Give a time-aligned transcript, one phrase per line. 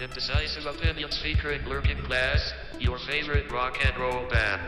[0.00, 4.60] Indecisive opinions featuring Lurking Glass, your favorite rock and roll band.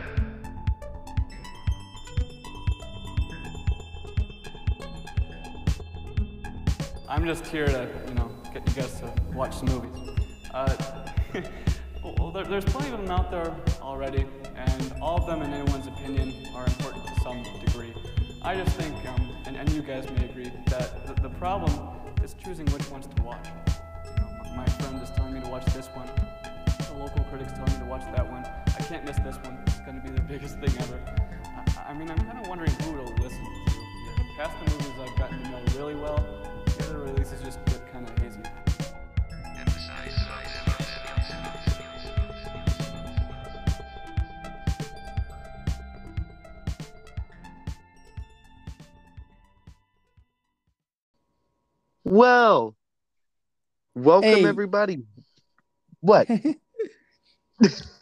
[7.07, 10.19] I'm just here to, you know, get you guys to watch some movies.
[10.53, 10.75] Uh,
[12.17, 14.25] well, there, there's plenty of them out there already,
[14.57, 17.93] and all of them, in anyone's opinion, are important to some degree.
[18.41, 21.71] I just think, um, and, and you guys may agree, that the, the problem
[22.21, 23.47] is choosing which ones to watch.
[24.55, 26.09] My friend is telling me to watch this one.
[26.87, 28.45] The local critic's telling me to watch that one.
[28.45, 29.57] I can't miss this one.
[29.67, 30.99] It's going to be the biggest thing ever.
[31.77, 33.71] I, I mean, I'm kind of wondering who to listen to.
[34.37, 36.25] Past the movies I've gotten to know really well,
[36.65, 38.41] the other releases just get kind of hazy.
[52.03, 52.75] Well,
[53.95, 54.45] welcome Hey.
[54.45, 55.03] everybody.
[55.99, 56.29] What?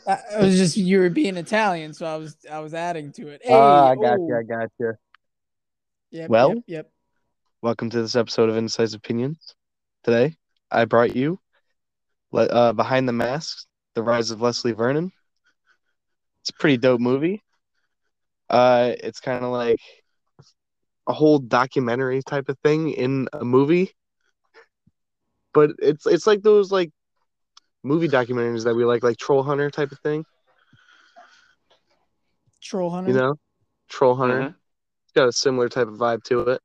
[0.08, 3.28] I I was just you were being Italian, so I was I was adding to
[3.30, 3.42] it.
[3.44, 4.34] Hey, Ah, I got you.
[4.34, 4.94] oh, I got you.
[6.12, 6.92] Yep, Well- yep, yep.
[7.62, 9.54] Welcome to this episode of Indecisive Opinions.
[10.06, 10.38] Today,
[10.72, 11.40] I brought you
[12.34, 15.12] uh, Behind the Mask: The Rise of Leslie Vernon.
[16.42, 17.44] It's a pretty dope movie.
[18.50, 19.82] Uh, it's kind of like
[21.06, 23.92] a whole documentary type of thing in a movie,
[25.54, 26.92] but it's it's like those like
[27.84, 30.26] movie documentaries that we like, like Troll Hunter type of thing.
[32.62, 33.12] Troll Hunter.
[33.12, 33.36] You know,
[33.88, 34.42] Troll Hunter.
[34.42, 34.56] Mhm.
[35.04, 36.62] It's got a similar type of vibe to it.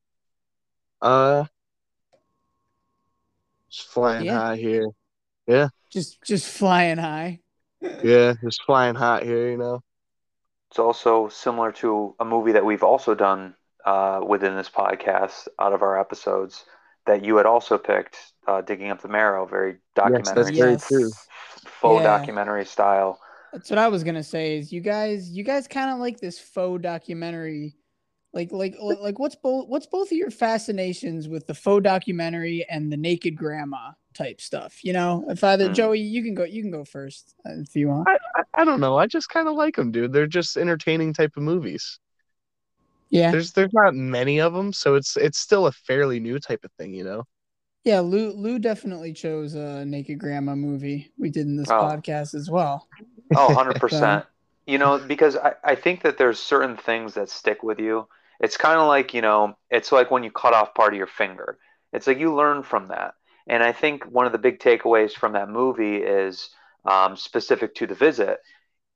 [1.01, 1.45] Uh,
[3.71, 4.39] just flying Yeah.
[4.39, 4.87] high here.
[5.47, 5.69] Yeah.
[5.91, 7.41] Just just flying high.
[8.03, 9.51] Yeah, just flying hot here.
[9.51, 9.83] You know.
[10.71, 15.73] It's also similar to a movie that we've also done uh, within this podcast out
[15.73, 16.65] of our episodes
[17.07, 20.73] that you had also picked, uh, Digging Up the Marrow, very Yes, that's documentary, very
[20.73, 20.89] Yes.
[20.89, 21.13] true.
[21.67, 22.19] faux Yeah.
[22.19, 23.21] documentary style.
[23.53, 24.59] That's what I was gonna say.
[24.59, 27.77] Is you guys you guys kind of like this faux documentary,
[28.33, 32.93] like like like what's both what's both of your fascinations with the faux documentary and
[32.93, 34.83] the naked grandma type stuff?
[34.83, 35.75] You know, if either Hmm.
[35.75, 38.09] Joey, you can go you can go first uh, if you want.
[38.09, 38.99] I I, I don't know.
[38.99, 40.13] I just kind of like them, dude.
[40.13, 42.01] They're just entertaining type of movies.
[43.11, 46.65] Yeah, There's there's not many of them, so it's it's still a fairly new type
[46.65, 46.93] of thing.
[46.93, 47.25] You know.
[47.85, 48.01] Yeah.
[48.01, 51.75] Lou Lou definitely chose a naked grandma movie we did in this Oh.
[51.75, 52.89] podcast as well.
[53.35, 54.27] Oh, 100%.
[54.67, 58.09] you know, because I, I think that there's certain things that stick with you.
[58.41, 61.07] It's kind of like, you know, it's like when you cut off part of your
[61.07, 61.59] finger.
[61.93, 63.15] It's like you learn from that.
[63.47, 66.51] And I think one of the big takeaways from that movie is
[66.85, 68.39] um, specific to the visit.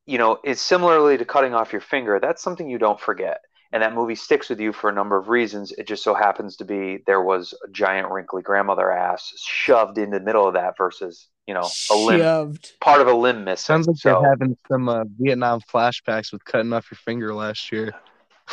[0.07, 2.19] You know, it's similarly to cutting off your finger.
[2.21, 3.43] That's something you don't forget.
[3.73, 5.73] And that movie sticks with you for a number of reasons.
[5.73, 10.11] It just so happens to be there was a giant wrinkly grandmother ass shoved in
[10.11, 12.73] the middle of that versus, you know, a limb, Shoved.
[12.81, 13.75] part of a limb missing.
[13.75, 17.71] Sounds like so, you're having some uh, Vietnam flashbacks with cutting off your finger last
[17.73, 17.93] year.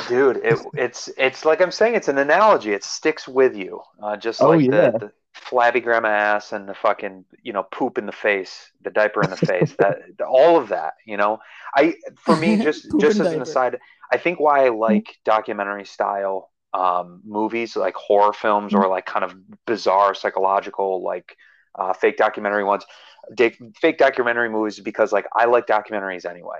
[0.07, 4.17] dude it, it's it's like i'm saying it's an analogy it sticks with you uh,
[4.17, 4.91] just Oh, like yeah.
[4.91, 8.89] the, the flabby grandma ass and the fucking you know poop in the face the
[8.89, 9.97] diaper in the face that
[10.27, 11.39] all of that you know
[11.75, 13.79] i for me just just and as an aside
[14.11, 19.23] i think why i like documentary style um, movies like horror films or like kind
[19.23, 19.33] of
[19.65, 21.37] bizarre psychological like
[21.79, 22.85] uh, fake documentary ones
[23.33, 26.59] Dick, fake documentary movies because like i like documentaries anyway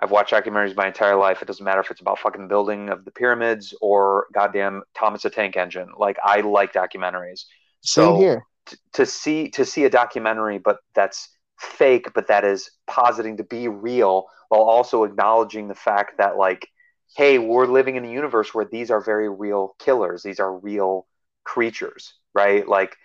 [0.00, 1.42] I've watched documentaries my entire life.
[1.42, 5.30] It doesn't matter if it's about fucking building of the pyramids or goddamn Thomas the
[5.30, 5.88] Tank Engine.
[5.98, 7.46] Like I like documentaries.
[7.82, 8.44] Same So- here.
[8.66, 13.42] T- to see to see a documentary, but that's fake, but that is positing to
[13.44, 16.68] be real, while also acknowledging the fact that like,
[17.16, 20.22] hey, we're living in a universe where these are very real killers.
[20.22, 21.06] These are real
[21.44, 22.66] creatures, right?
[22.68, 22.96] Like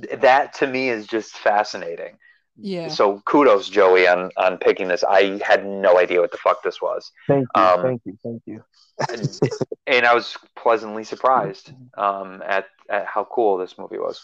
[0.00, 2.16] th- that to me is just fascinating.
[2.60, 2.88] Yeah.
[2.88, 5.04] So kudos, Joey, on on picking this.
[5.04, 7.62] I had no idea what the fuck this was, Thank you.
[7.62, 8.18] um, thank you.
[8.22, 8.64] Thank you.
[9.12, 9.40] and,
[9.86, 14.20] and I was pleasantly surprised um, at at how cool this movie was.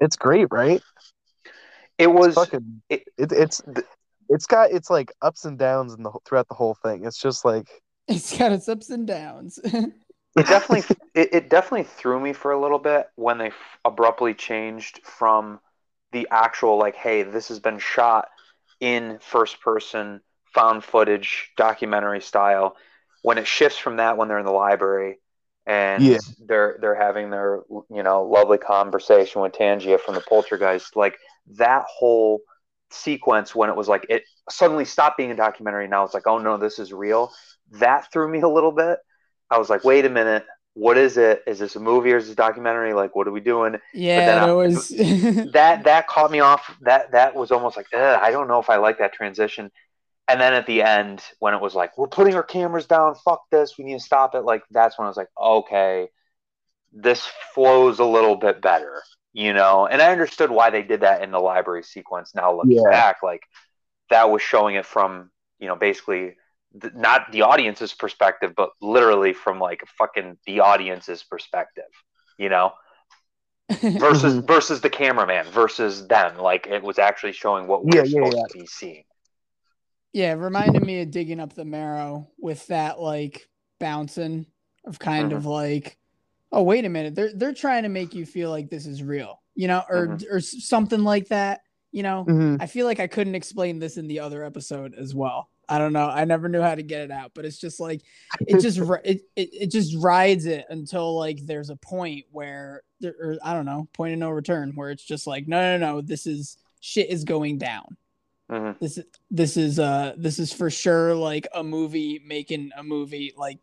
[0.00, 0.80] It's great, right?
[1.98, 2.82] It It's was fucking.
[2.88, 3.60] it- It, it's
[4.28, 7.04] it's got it's like ups and downs in the throughout the whole thing.
[7.06, 7.68] It's just like
[8.10, 9.58] It's got its ups and downs.
[10.36, 14.34] it definitely it, it definitely threw me for a little bit when they f- abruptly
[14.34, 15.60] changed from
[16.12, 18.28] the actual like, hey, this has been shot
[18.80, 20.20] in first person
[20.54, 22.76] found footage documentary style.
[23.22, 25.18] When it shifts from that when they're in the library
[25.66, 26.18] and Yeah.
[26.38, 27.60] they're they're having their
[27.90, 31.16] you know lovely conversation with Tangina from the Poltergeist, like
[31.56, 32.40] that whole
[32.90, 36.38] sequence when it was like it suddenly stopped being a documentary now it's like oh
[36.38, 37.30] no this is real
[37.72, 38.98] that threw me a little bit
[39.50, 40.44] I was like, wait a minute,
[40.74, 41.42] what is it?
[41.46, 42.92] Is this a movie or is this a documentary?
[42.92, 43.76] Like, what are we doing?
[43.94, 44.88] Yeah, then I- was.
[45.52, 46.76] that that caught me off.
[46.82, 49.70] That that was almost like I don't know if I like that transition.
[50.28, 53.40] And then at the end, when it was like we're putting our cameras down, fuck
[53.50, 54.42] this, we need to stop it.
[54.42, 56.08] Like that's when I was like, okay,
[56.92, 59.86] this flows a little bit better, you know.
[59.86, 62.34] And I understood why they did that in the library sequence.
[62.34, 62.90] Now looking Yeah.
[62.90, 63.42] back, like
[64.10, 66.36] that was showing it from you know basically
[66.80, 71.84] th- not the audience's perspective, but literally from like fucking the audience's perspective,
[72.38, 72.72] you know
[73.68, 74.46] versus Mhm.
[74.46, 76.38] versus the cameraman versus them.
[76.38, 78.42] Like it was actually showing what we're Yeah, yeah, supposed yeah.
[78.52, 79.04] to be seeing.
[80.12, 83.48] yeah, it reminded me of digging up the marrow with that like
[83.78, 84.46] bouncing
[84.84, 85.98] of kind of like,
[86.50, 89.40] oh wait a minute, they're they're trying to make you feel like this is real,
[89.54, 90.24] you know, or Mhm.
[90.30, 91.60] or something like that,
[91.92, 92.24] you know.
[92.26, 92.56] Mhm.
[92.62, 95.50] I feel like I couldn't explain this in the other episode as well.
[95.68, 96.08] I don't know.
[96.08, 98.02] I never knew how to get it out, but it's just like
[98.40, 103.14] it just it, it it just rides it until like there's a point where there
[103.20, 106.00] or I don't know, point of no return where it's just like no no no,
[106.00, 107.96] this is shit is going down.
[108.50, 112.82] hmm This is this is uh this is for sure like a movie making a
[112.82, 113.58] movie like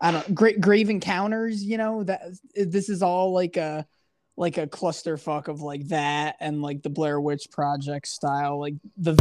[0.00, 2.22] I don't great grave encounters, you know, that
[2.54, 3.86] this is all like a
[4.36, 9.18] like a clusterfuck of like that and like the Blair Witch Project style, like the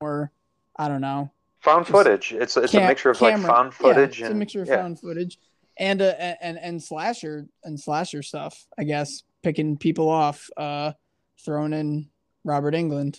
[0.00, 0.32] or
[0.76, 1.30] I don't know.
[1.60, 2.32] Found footage.
[2.32, 4.68] It's it's a mixture of like camera- found yeah, footage it's and a mixture of
[4.68, 4.76] yeah.
[4.76, 5.38] found footage
[5.78, 10.92] and uh and and slasher and slasher stuff, I guess, picking people off, uh
[11.44, 12.10] throwing in
[12.44, 13.18] Robert Englund,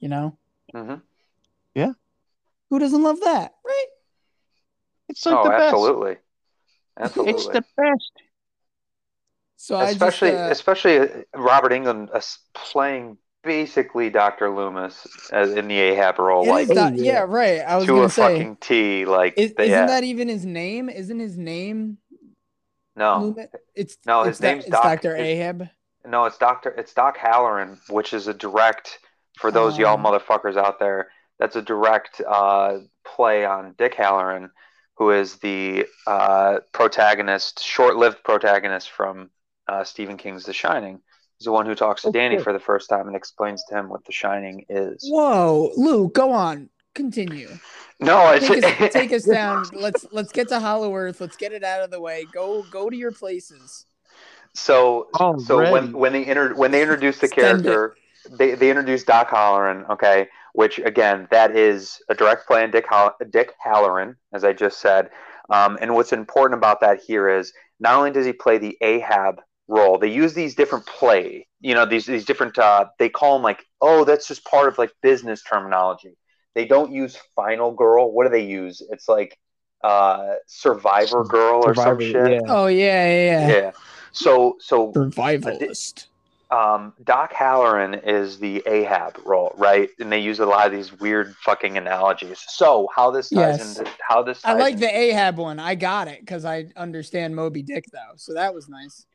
[0.00, 0.36] you know.
[0.74, 1.00] Mhm.
[1.74, 1.92] Yeah.
[2.70, 3.86] Who doesn't love that, right?
[5.08, 5.62] It's like oh, the best.
[5.62, 6.16] absolutely,
[6.98, 7.34] absolutely.
[7.34, 8.12] It's the best.
[9.56, 12.20] So especially I just, uh, especially uh, Robert Englund uh,
[12.52, 13.16] playing
[13.46, 17.12] basically Doctor Loomis as in the Ahab role, it like is not- yeah.
[17.12, 17.24] yeah.
[17.26, 17.60] right.
[17.60, 19.06] I was to gonna a say, fucking T.
[19.06, 19.86] Like is, isn't yeah.
[19.86, 20.90] that even his name?
[20.90, 21.96] Isn't his name?
[22.96, 23.46] no, Loomis?
[23.74, 25.68] It's No, his doc- name's it's Doc- Doctor Ahab.
[26.04, 26.70] no, it's Doctor.
[26.76, 28.98] It's Doc Halloran, which is a direct
[29.38, 30.02] for those y'all Oh.
[30.02, 31.08] motherfuckers out there.
[31.38, 34.50] That's a direct uh, play on Dick Halloran,
[34.96, 39.28] who is the uh, protagonist, short-lived protagonist from
[39.68, 41.00] uh, Stephen King's The Shining.
[41.38, 43.88] He's the one who talks to Danny for the first time and explains to him
[43.88, 45.06] what The Shining is.
[45.10, 47.50] Whoa, Lou, go on, continue.
[48.00, 49.64] No, it's Take us, take us down.
[49.72, 51.20] Let's let's get to Hollow Earth.
[51.20, 52.26] Let's get it out of the way.
[52.32, 53.86] Go go to your places.
[54.54, 57.64] So, so when when they inter- when they introduce the Extend it.
[57.64, 57.96] character,
[58.38, 62.86] they they introduce Doc Halloran, okay, which again that is a direct play on Dick
[62.86, 65.10] Hall- Dick Halloran, as I just said.
[65.50, 69.40] Um, and what's important about that here is not only does he play the Ahab
[69.68, 73.42] role, they use these different play, you know, these these different uh, they call them
[73.42, 76.16] like, oh, that's just part of like business terminology.
[76.54, 78.10] They don't use final girl.
[78.12, 78.82] What do they use?
[78.90, 79.38] It's like
[79.84, 82.32] uh, survivor girl or some shit.
[82.32, 82.40] yeah.
[82.48, 83.48] Oh yeah, yeah, yeah.
[83.48, 83.70] yeah.
[84.12, 86.06] So so Survivalist.
[86.50, 89.88] Um, Doc Halloran is the Ahab role, right?
[89.98, 92.44] And they use a lot of these weird fucking analogies.
[92.48, 93.78] So how this ties Yes.
[93.78, 95.58] into how this I like in- the Ahab one.
[95.58, 99.06] I got it because I understand Moby Dick though, so that was nice.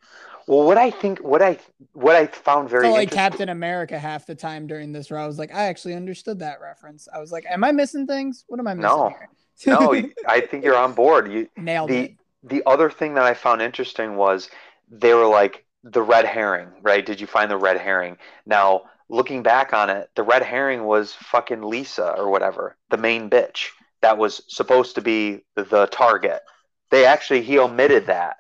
[0.48, 1.58] well, what I think, what I
[1.94, 3.12] what I found very felt like.
[3.12, 6.60] Captain America half the time during this where I was like, I actually understood that
[6.62, 7.08] reference.
[7.14, 8.44] I was like, Am I missing things?
[8.48, 9.08] What am I missing No.
[9.10, 9.30] here?
[9.68, 9.94] no,
[10.28, 11.32] I think you're on board.
[11.32, 12.12] You nailed the it.
[12.44, 14.50] the other thing that I found interesting was
[14.90, 17.06] they were like the red herring, right?
[17.06, 18.18] Did you find the red herring?
[18.46, 23.30] Now, looking back on it, the red herring was fucking Lisa or whatever, the main
[23.30, 23.68] bitch
[24.02, 26.42] that was supposed to be the target.
[26.90, 28.38] They actually he omitted that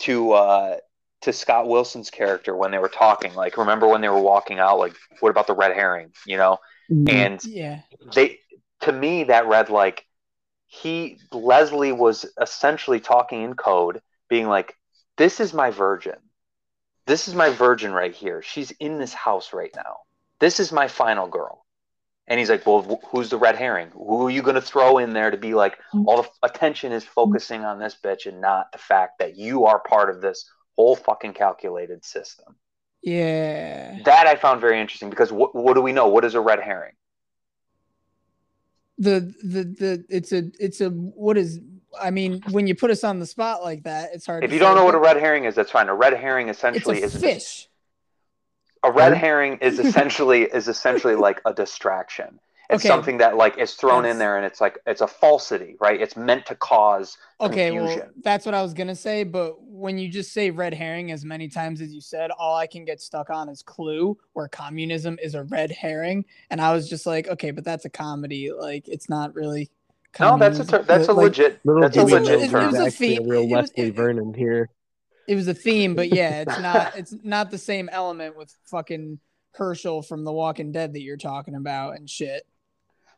[0.00, 0.76] to uh
[1.22, 3.34] to Scott Wilson's character when they were talking.
[3.34, 4.78] Like, remember when they were walking out?
[4.78, 6.12] Like, what about the red herring?
[6.26, 6.58] You know,
[7.06, 7.82] and Yeah.
[8.14, 8.38] they
[8.80, 10.04] to me that read like
[10.66, 14.76] he Leslie was essentially talking in code, being like,
[15.16, 16.16] "This is my virgin.
[17.10, 18.40] This is my virgin right here.
[18.40, 19.96] She's in this house right now.
[20.38, 21.66] This is my final girl."
[22.28, 23.90] And he's like, "Well, who's the red herring?
[23.90, 26.06] Who are you going to throw in there to be like mm-hmm.
[26.06, 29.80] all the attention is focusing on this bitch and not the fact that you are
[29.80, 32.54] part of this whole fucking calculated system?"
[33.02, 33.98] Yeah.
[34.04, 36.06] That I found very interesting because what what do we know?
[36.06, 36.94] What is a red herring?
[38.98, 41.58] The the the it's a it's a what is
[42.00, 44.54] I mean, when you put us on the spot like that, it's hard If to
[44.54, 45.88] you don't say, know what a red herring is, that's fine.
[45.88, 47.68] A red herring it's essentially a is fish.
[48.82, 52.38] a red herring is essentially is essentially like a distraction.
[52.68, 52.88] It's Okay.
[52.88, 56.00] something that like is thrown That's- in there and it's like it's a falsity, right?
[56.00, 58.12] It's meant to cause Okay, well, confusion.
[58.22, 59.24] that's what I was gonna say.
[59.24, 62.68] But when you just say red herring as many times as you said, all I
[62.68, 66.88] can get stuck on is Clue, where communism is a red herring, and I was
[66.88, 68.52] just like, okay, but that's a comedy.
[68.52, 69.68] Like, it's not really
[70.18, 72.40] No, that's a ter- that's a like, legit Little that's a do we know legit
[72.40, 74.70] it- it was a actually theme- real it was- Leslie it- Vernon here.
[75.28, 79.20] it was a theme, but yeah, it's not it's not the same element with fucking
[79.56, 82.44] Hershel from The Walking Dead that you're talking about and shit.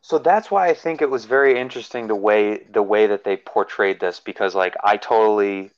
[0.01, 3.37] So that's why I think it was very interesting the way the way that they
[3.37, 5.71] portrayed this because like I totally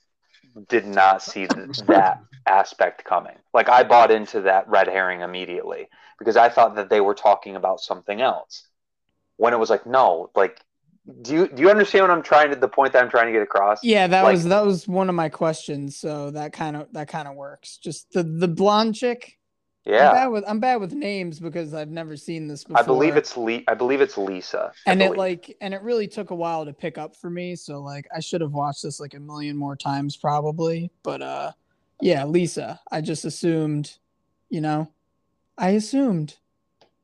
[0.67, 3.37] did not see th- that aspect coming.
[3.53, 5.87] Like I bought into that red herring immediately
[6.19, 8.67] because I thought that they were talking about something else.
[9.37, 10.59] When it was like no, like
[11.21, 13.31] do you do you understand what I'm trying to the point that I'm trying to
[13.31, 13.83] get across?
[13.83, 15.97] Yeah, that Like- was that was one of my questions.
[15.97, 17.77] So that kind of that kind of works.
[17.77, 19.37] Just the the blonde chick.
[19.87, 20.11] I'm Yeah.
[20.13, 22.79] bad with I'm bad with names because I've never seen this before.
[22.79, 24.71] I believe it's Le- I believe it's Lisa.
[24.87, 27.55] I and it like and it really took a while to pick up for me.
[27.55, 30.89] So like I should have watched this like a million more times probably.
[31.03, 31.51] But uh,
[32.01, 32.79] yeah, Lisa.
[32.91, 33.99] I just assumed,
[34.49, 34.89] you know,
[35.55, 36.37] I assumed.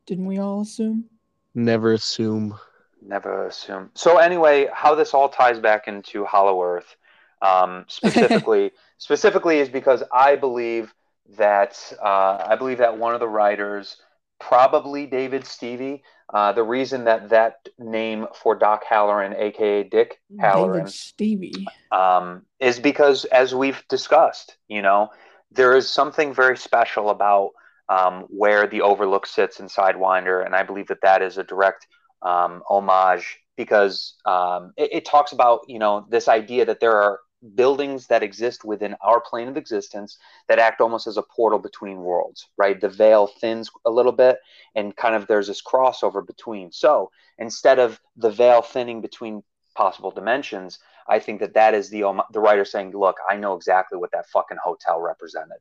[0.07, 1.05] Didn't we all assume?
[1.53, 2.57] Never assume.
[3.01, 3.89] Never assume.
[3.95, 6.95] So anyway, how this all ties back into Hollow Earth,
[7.41, 10.93] um, specifically, specifically is because I believe
[11.37, 13.97] that uh, I believe that one of the writers,
[14.39, 16.01] probably David Stieve,
[16.33, 21.65] uh, the reason that that name for Doc Halloran, aka Dick Halloran, David Stieve.
[21.91, 25.09] um, is because, as we've discussed, you know,
[25.51, 27.51] there is something very special about
[27.89, 31.87] um, where the Overlook sits in Sidewinder, and I believe that that is a direct
[32.21, 37.19] um, homage because um, it, it talks about, you know, this idea that there are
[37.55, 41.97] buildings that exist within our plane of existence that act almost as a portal between
[41.97, 42.79] worlds, right?
[42.79, 44.37] The veil thins a little bit,
[44.75, 46.71] and kind of there's this crossover between.
[46.71, 49.43] So instead of the veil thinning between
[49.75, 53.97] possible dimensions, I think that that is the the writer saying, "Look, I know exactly
[53.97, 55.57] what that fucking hotel represented.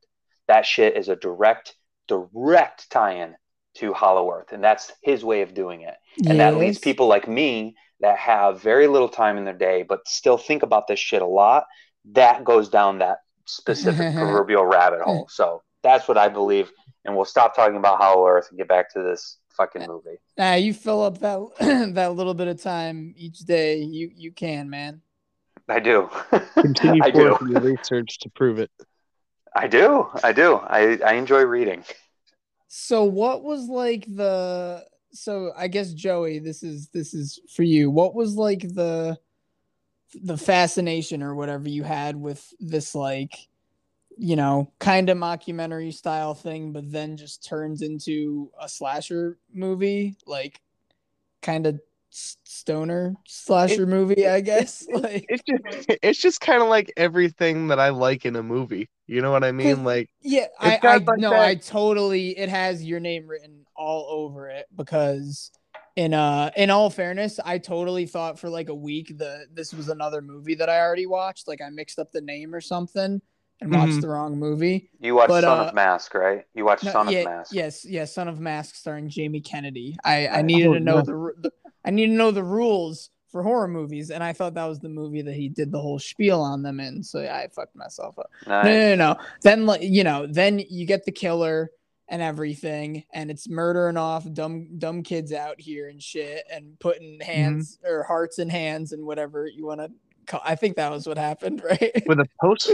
[0.49, 1.76] That shit is a direct,
[2.09, 3.37] direct tie-in
[3.75, 5.95] to Hollow Earth, and that's his way of doing it.
[6.27, 10.07] And that leads people like me that have very little time in their day, but
[10.07, 11.65] still think about this shit a lot.
[12.12, 15.29] That goes down that specific proverbial rabbit hole.
[15.31, 16.71] So that's what I believe.
[17.05, 20.19] And we'll stop talking about Hollow Earth and get back to this fucking movie.
[20.37, 21.41] Nah, you fill up that
[21.95, 23.79] that little bit of time each day.
[23.79, 25.03] You you can, man.
[25.69, 26.11] I do.
[26.55, 27.39] Continue I do.
[27.49, 28.71] your research to prove it.
[29.55, 30.09] I do.
[30.23, 30.57] I do.
[30.57, 31.85] I, I enjoy reading.
[32.73, 37.91] So what was like the so I guess Joey, this is this is for you.
[37.91, 39.19] What was like the
[40.23, 43.35] the fascination or whatever you had with this like
[44.17, 50.15] you know, kind of mockumentary style thing, but then just turns into a slasher movie,
[50.25, 50.61] like
[51.43, 54.87] kind of stoner slasher movie, I guess.
[54.93, 58.89] Like It's just it's just kind of like everything that I like in a movie.
[59.11, 59.83] You know what I mean?
[59.83, 62.38] Like Yeah, I, I like no, that- I totally.
[62.38, 65.50] It has your name written all over it because,
[65.97, 69.88] in uh, in all fairness, I totally thought for like a week that this was
[69.88, 71.49] another movie that I already watched.
[71.49, 73.21] Like I mixed up the name or something
[73.61, 74.00] and watched Mhm.
[74.02, 74.90] the wrong movie.
[75.00, 76.45] You watched But, Son uh, of Mask, right?
[76.55, 77.52] You watched No, Son yeah, of Mask.
[77.52, 79.97] Yes, yes, Son of Mask starring Jamie Kennedy.
[80.05, 81.02] I I needed Oh, to know yeah.
[81.02, 81.52] the, the
[81.85, 84.89] I needed to know the rules for horror movies, and I thought that was the
[84.89, 87.03] movie that he did the whole spiel on them in.
[87.03, 88.31] So yeah, I fucked myself up.
[88.47, 88.65] Nice.
[88.65, 89.21] No, no, no, no.
[89.43, 91.71] Then like you know, then you get the killer
[92.09, 97.21] and everything, and it's murdering off dumb dumb kids out here and shit, and putting
[97.21, 99.91] hands or hearts in hands and whatever you want to.
[100.27, 102.03] call I think that was what happened, right?
[102.07, 102.71] with a post.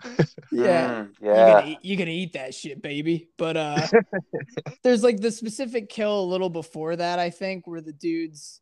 [0.52, 1.04] yeah.
[1.04, 1.60] Mm, You're yeah.
[1.60, 3.28] gonna, you're gonna eat that shit, baby.
[3.36, 3.86] But uh
[4.84, 8.60] there's like the specific kill a little before that, I think, where the dude's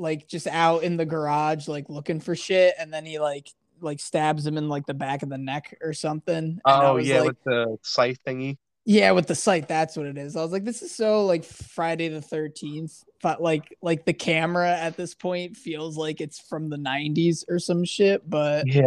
[0.00, 3.48] like just out in the garage, like looking for shit, and then he like
[3.80, 6.60] like stabs him in like the back of the neck or something.
[6.64, 8.58] Oh yeah, like, with the scythe thingy.
[8.84, 10.36] yeah, with the sight, that's what it is.
[10.36, 14.70] I was like, this is so like Friday the thirteenth, but like like the camera
[14.70, 18.28] at this point feels like it's from the '90s or some shit.
[18.28, 18.84] But Yeah,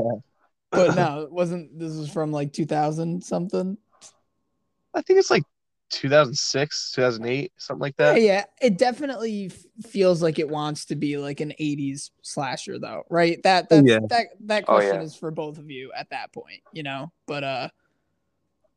[0.72, 1.78] but no, it wasn't.
[1.80, 3.78] This was from like 2000 something.
[4.96, 5.44] I think it's like
[5.94, 8.22] 2006, 2008, something like that.
[8.22, 13.04] Yeah, it definitely f- feels like it wants to be like an 80s slasher though,
[13.10, 13.42] right?
[13.44, 14.00] That Oh, that's, yeah.
[14.10, 15.04] that that Oh, question yeah.
[15.04, 17.12] is for both of you at that point, you know.
[17.28, 17.70] But uh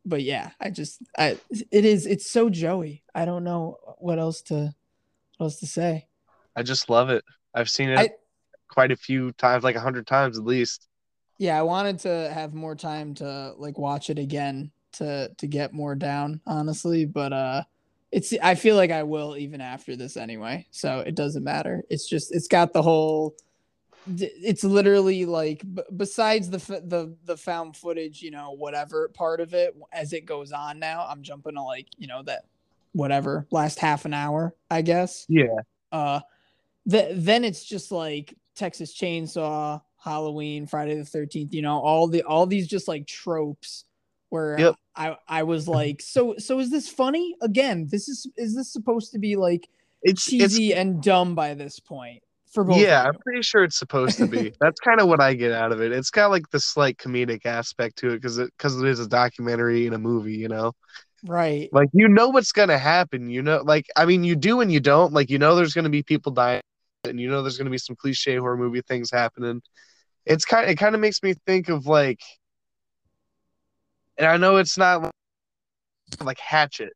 [0.04, 1.38] but yeah, I just I
[1.70, 3.02] it is it's so Joey.
[3.14, 4.74] I don't know what else to
[5.38, 6.06] what else to say.
[6.54, 7.24] I just love it.
[7.54, 8.10] I've seen it I-
[8.68, 10.88] quite a few times, like a hundred times at least.
[11.38, 15.72] Yeah, I wanted to have more time to like watch it again to to get
[15.72, 17.62] more down, honestly, but uh
[18.12, 20.66] it's I feel like I will even after this anyway.
[20.70, 21.82] So it doesn't matter.
[21.90, 23.34] It's just it's got the whole
[24.08, 29.40] it's literally like b- besides the f- the the found footage, you know, whatever part
[29.40, 32.44] of it as it goes on now, I'm jumping to like, you know, that
[32.92, 35.56] whatever last half an hour, I guess Yeah,
[35.92, 36.20] uh
[36.86, 41.52] the, then it's just like Texas Chainsaw, Halloween, Friday the Thirteenth.
[41.52, 43.84] You know, all the all these just like tropes
[44.30, 44.74] where Yep.
[44.96, 47.34] I I was like, so so is this funny?
[47.42, 49.68] Again, this is is this supposed to be like
[50.02, 52.78] It's it's cheesy and dumb by this point for both?
[52.80, 54.52] yeah, I'm pretty sure it's supposed to be.
[54.60, 55.92] That's kind of what I get out of it.
[55.92, 59.08] It's got like the slight comedic aspect to it because it because it is a
[59.08, 60.34] documentary and a movie.
[60.36, 60.72] You know,
[61.24, 61.68] right.
[61.72, 63.28] like you know what's gonna happen.
[63.30, 65.12] You know, like I mean, you do and you don't.
[65.12, 66.62] Like you know, there's gonna be people dying,
[67.04, 69.62] and you know, there's gonna be some cliche horror movie things happening.
[70.24, 70.68] It's kind.
[70.70, 72.20] It kind of makes me think of like,
[74.18, 75.10] and I know it's not
[76.22, 76.92] like Hatchet.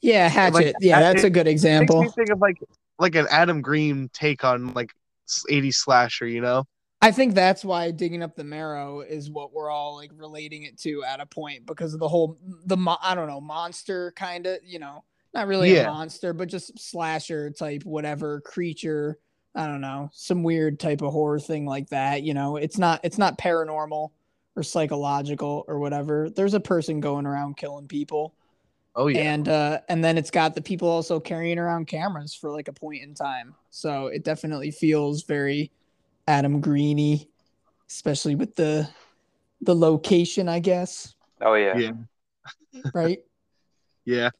[0.00, 0.54] Yeah, Hatchet.
[0.54, 2.02] Like, yeah, that's a good It makes example.
[2.02, 2.56] me think of like
[2.98, 4.92] like an Adam Green take on like
[5.28, 6.26] 80s slasher.
[6.26, 6.64] You know.
[7.00, 10.78] I think that's why digging up the marrow is what we're all like relating it
[10.80, 14.46] to at a point because of the whole the mo- I don't know monster kind
[14.46, 15.82] of you know not really Yeah.
[15.82, 19.16] a monster but just slasher type whatever creature
[19.54, 23.00] I don't know some weird type of horror thing like that you know it's not
[23.04, 24.10] it's not paranormal
[24.58, 28.34] or psychological or whatever there's a person going around killing people
[28.96, 29.20] Oh yeah.
[29.32, 32.72] and uh and then it's got the people also carrying around cameras for like a
[32.72, 35.70] point in time so it definitely feels very
[36.26, 37.28] adam greeny
[37.88, 38.88] especially with the
[39.60, 41.76] the location i guess Oh yeah.
[41.78, 41.92] yeah.
[42.92, 43.20] right
[44.04, 44.30] Yeah.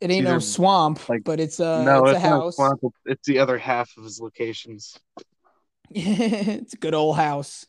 [0.00, 2.78] it ain't no swamp like- but it's uh no, it's, it's, a not house Swamp,
[2.82, 4.98] it's- It's the other half of his locations.
[5.90, 7.66] it's a good old house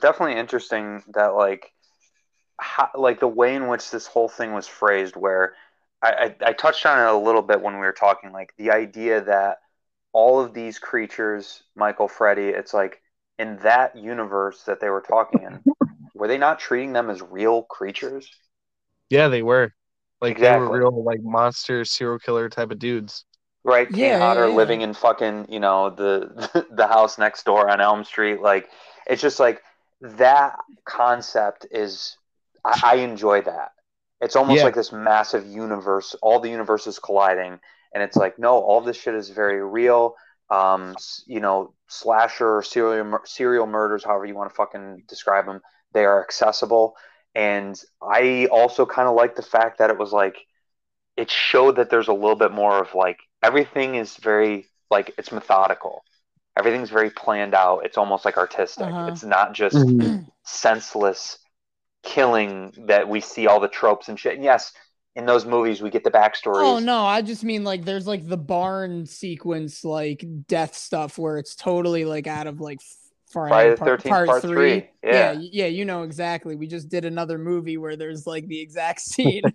[0.00, 1.72] definitely interesting that like
[2.58, 5.54] how, like the way in which this whole thing was phrased where
[6.02, 8.70] I, I, I touched on it a little bit when we were talking like the
[8.70, 9.58] idea that
[10.12, 13.00] all of these creatures michael freddy it's like
[13.38, 15.60] in that universe that they were talking in
[16.14, 18.28] were they not treating them as real creatures
[19.10, 19.72] Yeah, they were.
[20.20, 23.24] Like they were real like monster serial killer type of dudes.
[23.64, 23.92] Right?
[23.92, 24.56] Kane Yeah, Hodder yeah, yeah.
[24.56, 28.40] living in fucking you know the the house next door on elm street.
[28.40, 28.68] Like
[29.06, 29.62] it's just like
[30.00, 32.16] that concept is
[32.64, 33.72] i, I enjoy that.
[34.20, 36.14] It's almost like this massive universe.
[36.22, 37.58] All the universes colliding
[37.94, 40.16] and it's like no all this shit is very real.
[40.50, 40.96] Um
[41.26, 45.60] you know slasher serial serial murders however you want to fucking describe them
[45.92, 46.96] they are accessible.
[47.34, 50.36] And i also kind of like the fact that it was like
[51.16, 55.32] it showed that there's a little bit more of like everything is very like it's
[55.32, 56.04] methodical
[56.58, 59.08] everything's very planned out it's almost like artistic Uh-huh.
[59.10, 60.24] it's not just Mm-hmm.
[60.44, 61.38] senseless
[62.02, 64.72] killing that we see all the tropes and shit and yes
[65.14, 66.64] in those movies we get the backstory.
[66.64, 71.38] oh no i just mean like there's like the barn sequence like death stuff where
[71.38, 72.80] it's totally like out of like
[73.30, 74.50] Friday the part, 13th, part, part three.
[74.52, 74.88] three.
[75.02, 75.32] Yeah.
[75.32, 76.54] yeah, yeah, you know exactly.
[76.54, 79.40] We just did another movie where there's like the exact scene.
[79.44, 79.50] No,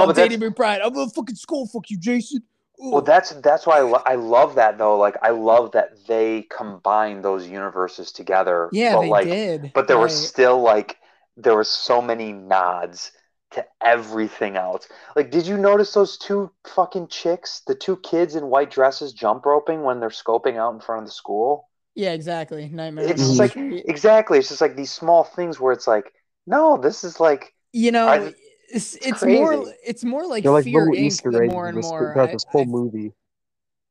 [0.00, 2.42] While but that's- Danny McBride, I'm gonna fucking skull fuck you, Jason.
[2.78, 6.42] Well that's that's why I, lo- I love that though like i love that they
[6.42, 9.72] combine those universes together yeah, but they like did.
[9.74, 10.02] but there right.
[10.04, 10.96] was still like
[11.36, 13.12] there were so many nods
[13.50, 14.88] to everything else.
[15.16, 19.46] Like, did you notice those two fucking chicks, the two kids in white dresses, jump
[19.46, 21.68] roping when they're scoping out in front of the school?
[21.94, 22.68] yeah, exactly.
[22.68, 23.08] Nightmare.
[23.08, 24.38] It's just like exactly.
[24.38, 26.12] It's just like these small things where it's like,
[26.46, 28.32] no, this is like you know,
[28.68, 29.72] it's it's more crazy.
[29.84, 30.98] it's more like They're like Fear little Inc.
[31.06, 32.12] Easter the eggs more and this- more.
[32.14, 33.12] throughout I- this whole I- movie.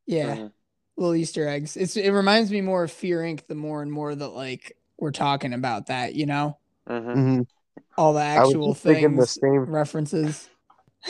[0.06, 0.52] yeah, mm,
[0.98, 1.76] little Easter eggs.
[1.78, 3.48] It's it reminds me more of Fear Inc.
[3.48, 6.58] The more and more that like we're talking about that, you know,
[6.90, 7.13] mhm.
[7.13, 7.42] hmm
[7.98, 9.32] all the actual just thinking the things.
[9.42, 9.66] same.
[9.66, 10.50] references.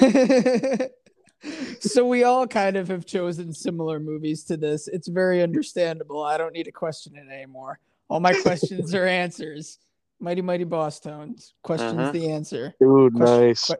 [1.80, 4.88] so we all kind of have chosen similar movies to this.
[4.88, 6.24] It's very understandable.
[6.24, 7.80] I don't need to question it anymore.
[8.10, 9.80] All my questions are answers.
[10.20, 11.54] Mighty Mighty Bosstones.
[11.64, 12.12] Questions Mhm.
[12.14, 12.74] the answer.
[12.80, 13.64] Dude, Question- nice.
[13.66, 13.76] que-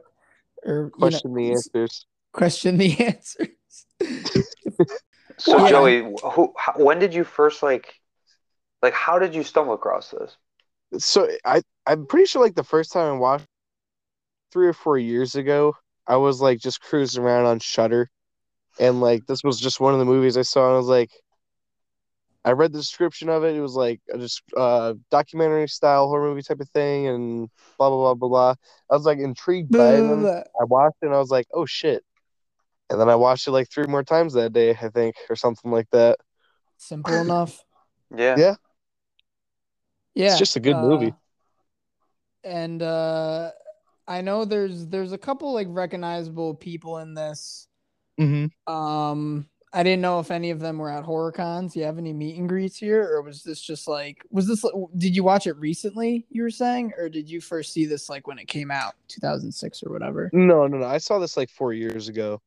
[0.64, 2.06] or you know, Question the answers.
[2.32, 3.48] Question the answers.
[5.40, 5.68] So Yeah.
[5.70, 6.00] Joey,
[6.34, 7.94] who, how, when did you first like,
[8.82, 10.36] like, how did you stumble across this?
[10.98, 13.46] So I I'm pretty sure like the first time I watched
[14.50, 15.76] three or four years ago,
[16.08, 18.10] I was like just cruising around on Shudder,
[18.80, 21.10] and like this was just one of the movies I saw, and I was like,
[22.48, 23.54] I read the description of it.
[23.54, 27.90] It was like a just uh documentary style horror movie type of thing, and blah
[27.90, 28.54] blah blah blah blah.
[28.90, 30.00] I was like intrigued by it.
[30.00, 32.02] And I watched it, and I was like, oh shit.
[32.88, 35.70] And then I watched it like three more times that day, I think, or something
[35.70, 36.16] like that.
[36.78, 37.62] Simple enough.
[38.16, 38.36] Yeah.
[38.38, 38.54] Yeah.
[40.14, 40.30] Yeah.
[40.30, 41.12] It's just a good movie.
[42.44, 43.50] And uh
[44.06, 47.68] I know there's there's a couple like recognizable people in this.
[48.18, 48.72] Mm-hmm.
[48.72, 51.76] Um I didn't know if any of them were at horror cons.
[51.76, 54.64] You have any meet and greets here, or was this just like was this
[54.96, 58.26] did you watch it recently, you were saying, or did you first see this like
[58.26, 60.30] when it came out, 2006 or whatever?
[60.32, 60.86] No, no, no.
[60.86, 62.40] I saw this like four years ago.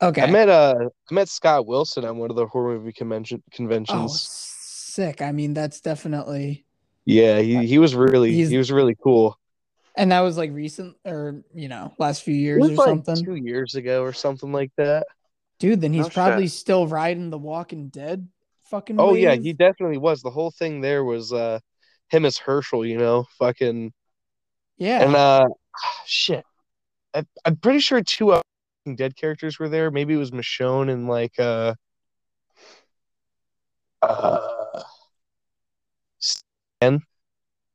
[0.00, 0.22] Okay.
[0.22, 3.50] I met uh I met Scott Wilson at one of the horror movie convention oh,
[3.54, 4.20] conventions.
[4.22, 5.20] sick.
[5.20, 6.64] I mean, that's definitely.
[7.04, 9.38] Yeah, he, he was really He's- he was really cool.
[9.94, 13.22] And that was like recent or, you know, last few years or like something.
[13.22, 15.06] two years ago or something like that.
[15.62, 16.58] Dude, then he's No probably shit.
[16.58, 18.26] still riding the Walking Dead
[18.64, 20.22] fucking Oh yeah, he definitely was.
[20.22, 21.60] The whole thing there was uh
[22.08, 23.92] him as Hershel, you know, fucking
[24.76, 25.04] yeah.
[25.04, 25.46] and uh
[26.06, 26.44] shit.
[27.14, 29.92] I, I'm pretty sure two Walking dead characters were there.
[29.92, 31.74] Maybe it was Michonne and like uh
[34.02, 34.82] uh
[36.18, 37.02] Stan,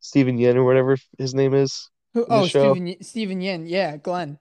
[0.01, 1.89] Steven Yeun or whatever his name is.
[2.13, 2.73] Who, oh, show.
[2.73, 3.63] Stephen, Y- Steven Yeun.
[3.69, 4.39] Yeah, Glenn.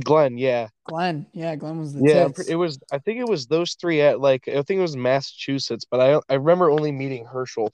[0.00, 0.68] Glenn, yeah.
[0.88, 1.26] Glenn.
[1.32, 2.48] Yeah, Glenn was the Yeah, tits.
[2.48, 2.78] it was.
[2.92, 6.20] I think it was those three at like I think it was Massachusetts, but I
[6.28, 7.70] I remember only meeting Hershel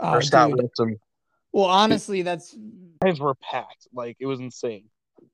[0.00, 0.58] oh, or Scott dude.
[0.60, 1.00] Wilson.
[1.52, 2.54] Well, honestly, that's
[3.02, 4.84] Lines were packed, like it was insane.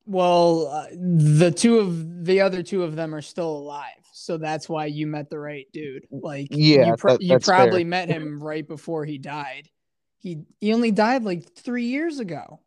[0.07, 4.69] well, uh, the two of the other two of them are still alive, so that's
[4.69, 6.07] why you met the right dude.
[6.11, 7.89] Like, Yeah, you, pro- that- you probably fair.
[7.91, 9.69] met him right before he died.
[10.19, 12.61] He he only died like three years ago.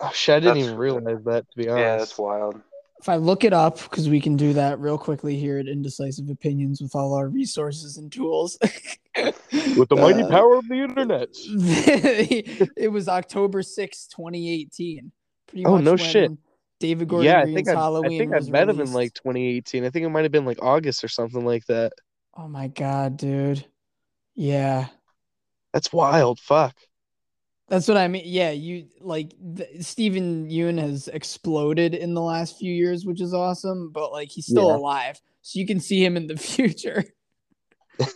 [0.00, 1.80] Oh, shit, I didn't That's- even realize that to be honest.
[1.82, 2.60] Yeah, that's wild.
[3.00, 6.28] If I look it up, because we can do that real quickly here at Indecisive
[6.30, 8.58] Opinions with all our resources and tools.
[9.16, 11.28] With the mighty Uh, power of the internet.
[12.76, 15.12] it was October sixth, 2018.
[15.46, 16.32] Pretty Oh, much no when shit.
[16.80, 19.14] David Gordon Yeah, I think I, I Halloween think I was met him in like
[19.14, 19.84] 2018.
[19.84, 21.92] I think it might have been like August or something like that.
[22.36, 23.64] Oh my god, dude.
[24.34, 24.86] Yeah.
[25.72, 26.38] That's wild.
[26.40, 26.74] Fuck.
[27.68, 28.22] That's what I mean.
[28.24, 33.34] Yeah, you like th- Steven Yeun has exploded in the last few years, which is
[33.34, 34.76] awesome, but like he's still Yeah.
[34.76, 35.20] alive.
[35.42, 37.04] So you can see him in the future.
[37.98, 38.14] if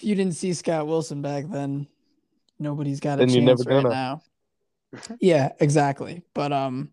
[0.00, 1.86] you didn't see Scott Wilson back then,
[2.58, 3.94] nobody's got a Then chance never right gonna.
[3.94, 4.22] now.
[5.20, 6.22] Yeah, exactly.
[6.34, 6.90] But um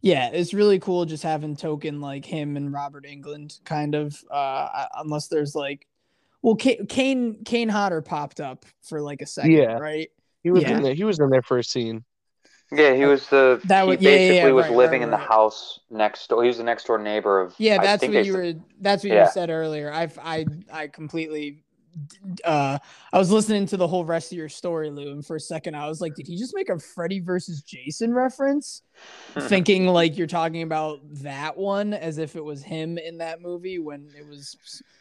[0.00, 4.86] yeah, it's really cool just having token like him and Robert Englund kind of uh
[4.98, 5.86] unless there's like
[6.42, 9.78] well Ka- Kane Kane Hodder popped up for like a second, Yeah.
[9.78, 10.10] right?
[10.42, 10.76] He was Yeah.
[10.76, 10.94] in there.
[10.94, 12.04] He was in there for a scene.
[12.70, 15.04] Yeah, he was the That he was- yeah, yeah, basically yeah, was right, living right,
[15.06, 15.26] in the right.
[15.26, 16.42] house next door.
[16.42, 18.62] He was the next door neighbor of Yeah, I that's think what you said- were.
[18.80, 19.24] That's what Yeah.
[19.24, 19.90] you said earlier.
[19.90, 21.64] I I I completely.
[22.44, 22.78] Uh,
[23.12, 25.74] I was listening to the whole rest of your story, Lou, and for a second
[25.74, 28.82] I was like, "Did he just make a Freddy versus Jason reference?"
[29.48, 33.78] Thinking like you're talking about that one as if it was him in that movie
[33.80, 34.56] when it was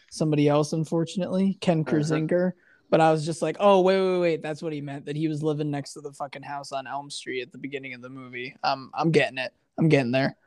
[0.09, 1.89] somebody else, unfortunately, Ken Mhm.
[1.89, 2.53] Kirzinger.
[2.89, 5.05] But I was just like, "Oh, wait, wait, wait, that's what he meant.
[5.05, 7.93] That he was living next to the fucking house on Elm Street at the beginning
[7.93, 9.53] of the movie." Um, I'm getting it.
[9.77, 10.37] I'm getting there.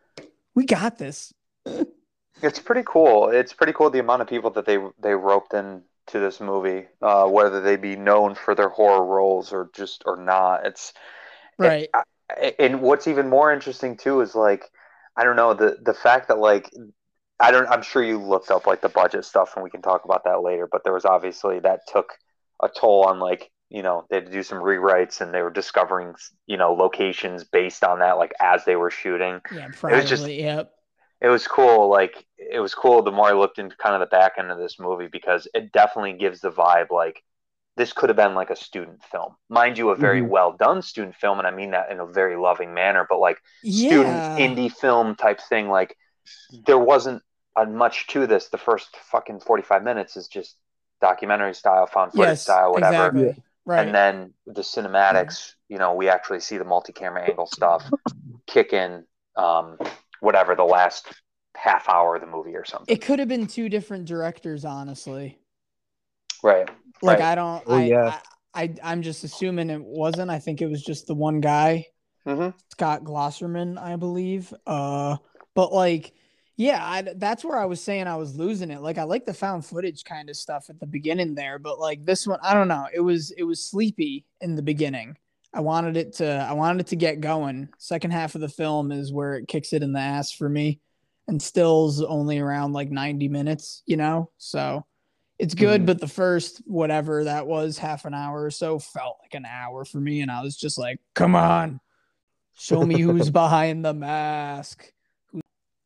[0.54, 1.32] We got this.
[2.42, 3.28] It's pretty cool.
[3.28, 6.86] It's pretty cool the amount of people that they they roped in to this movie,
[7.02, 10.64] uh, whether they be known for their horror roles or just or not.
[10.64, 10.92] It's
[11.58, 11.88] Right.
[11.92, 14.70] I- and what's even more interesting too is like
[15.16, 16.70] I don't know the the fact that like
[17.40, 20.04] I don't I'm sure you looked up like the budget stuff and we can talk
[20.04, 20.66] about that later.
[20.70, 22.16] But there was obviously that took
[22.62, 25.50] a toll on like you know they had to do some rewrites and they were
[25.50, 26.14] discovering
[26.46, 30.72] you know locations based on that like as they were shooting Yeah, was just- yep.
[31.20, 34.06] it was cool like it was cool the more i looked into kind of the
[34.06, 37.22] back end of this movie because it definitely gives the vibe like
[37.76, 40.28] this could have been like a student film mind you a very Mhm.
[40.28, 43.38] well done student film and i mean that in a very loving manner but like
[43.62, 43.88] Yeah.
[43.88, 45.96] student indie film type thing like
[46.66, 47.22] there wasn't
[47.68, 50.56] much to this the first fucking 45 minutes is just
[51.00, 53.42] documentary style found footage yes, style whatever Exactly.
[53.66, 53.86] Right.
[53.86, 57.88] and then the cinematics you know we actually see the multi-camera angle stuff
[58.46, 59.04] kick in
[59.36, 59.78] um
[60.20, 61.06] whatever the last
[61.56, 65.38] half hour of the movie or something it could have been two different directors, honestly.
[66.42, 66.68] right
[67.02, 67.28] Like Right.
[67.28, 67.62] I don't.
[67.66, 68.18] Oh, I, yeah.
[68.54, 70.30] I, I I'm just assuming it wasn't.
[70.30, 71.86] I think it was just the one guy,
[72.26, 72.56] mm-hmm.
[72.70, 74.52] Scott Glosserman, I believe.
[74.66, 75.16] Uh,
[75.54, 76.12] but like,
[76.60, 78.82] yeah, I, that's where I was saying I was losing it.
[78.82, 82.04] Like I like the found footage kind of stuff at the beginning there, but like
[82.04, 82.86] this one, I don't know.
[82.92, 85.16] It was it was sleepy in the beginning.
[85.54, 87.70] I wanted it to I wanted it to get going.
[87.78, 90.80] Second half of the film is where it kicks it in the ass for me,
[91.28, 93.82] and still's only around like ninety minutes.
[93.86, 94.84] You know, so
[95.38, 95.84] it's good.
[95.84, 95.86] Mhm.
[95.86, 99.86] But the first whatever that was half an hour or so felt like an hour
[99.86, 101.80] for me, and I was just like, come on,
[102.58, 104.92] show me who's behind the mask.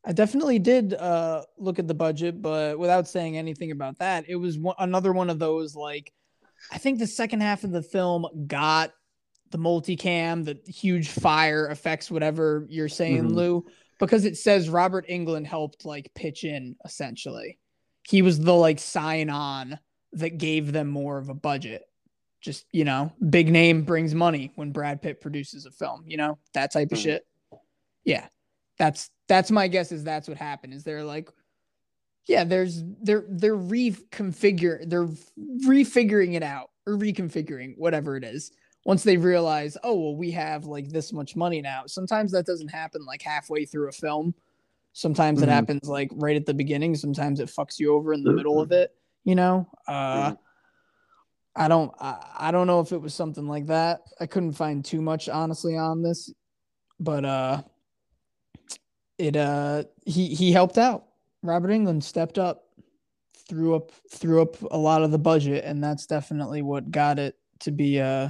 [0.07, 4.35] I definitely did uh, look at the budget, but without saying anything about that, it
[4.35, 6.13] was one, another one of those like
[6.71, 8.91] I think the second half of the film got
[9.51, 13.35] the multicam, the huge fire effects, whatever you're saying, Mhm.
[13.35, 13.65] Lou,
[13.99, 17.59] because it says Robert Englund helped like pitch in essentially.
[18.07, 19.79] He was the like sign on
[20.13, 21.83] that gave them more of a budget.
[22.41, 26.37] Just, you know, big name brings money when Brad Pitt produces a film, you know,
[26.53, 27.03] that type of Mhm.
[27.03, 27.27] shit.
[28.03, 28.27] Yeah.
[28.77, 30.73] That's that's my guess is that's what happened.
[30.73, 31.29] Is they're like,
[32.27, 35.09] yeah, there's they're they're reconfigure they're
[35.67, 38.51] refiguring it out or reconfiguring whatever it is.
[38.85, 41.83] Once they realize, oh well, we have like this much money now.
[41.87, 44.33] Sometimes that doesn't happen like halfway through a film.
[44.93, 45.43] Sometimes Mhm.
[45.43, 46.95] it happens like right at the beginning.
[46.95, 48.95] Sometimes it fucks you over in the middle of it.
[49.23, 49.67] You know.
[49.87, 50.37] Uh, Mhm.
[51.57, 51.91] I don't.
[51.99, 54.01] I, I don't know if it was something like that.
[54.19, 56.31] I couldn't find too much honestly on this,
[56.99, 57.61] but uh,
[59.17, 61.05] it uh he he helped out.
[61.43, 62.65] Robert Englund stepped up,
[63.47, 67.35] threw up threw up a lot of the budget, and that's definitely what got it
[67.59, 68.29] to be uh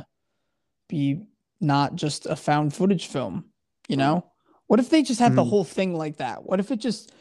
[0.89, 1.21] be
[1.61, 3.45] not just a found footage film.
[3.87, 4.25] You know,
[4.67, 5.49] what if they just had the Mhm.
[5.49, 6.43] whole thing like that?
[6.45, 7.11] What if it just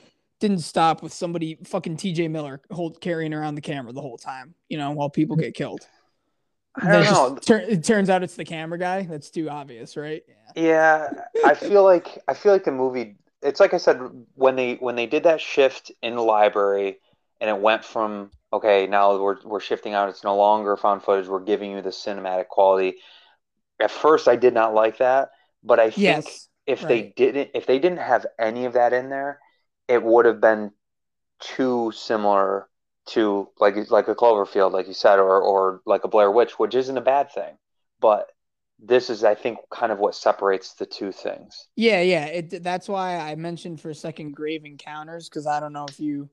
[0.41, 2.29] didn't stop with somebody fucking T.J.
[2.29, 4.55] Miller hold carrying around the camera the whole time?
[4.69, 5.87] You know, while people get killed.
[6.75, 7.37] I don't it know.
[7.41, 9.03] tur- it turns out it's the camera guy.
[9.03, 10.23] That's too obvious, right?
[10.57, 10.63] Yeah.
[10.63, 11.09] Yeah,
[11.45, 13.17] I feel like I feel like the movie.
[13.45, 14.01] It's like I said
[14.35, 16.99] when they when they did that shift in the library,
[17.41, 20.09] and it went from okay now we're we're shifting out.
[20.11, 21.29] It's no longer found footage.
[21.29, 22.97] We're giving you the cinematic quality.
[23.81, 25.31] At first, I did not like that,
[25.65, 26.49] but I think Yes.
[26.67, 29.41] if they didn't if they didn't have any of that in there,
[29.89, 30.73] it would have been
[31.41, 32.69] too similar
[33.07, 36.75] to like like a Cloverfield, like you said, or or like a Blair Witch, which
[36.77, 37.59] isn't a bad thing,
[38.01, 38.31] but
[38.79, 41.69] this is I think kind of what separates the two things.
[41.77, 42.27] Yeah, yeah.
[42.27, 45.99] It that's why I mentioned for a second Grave Encounters because I don't know if
[46.01, 46.29] you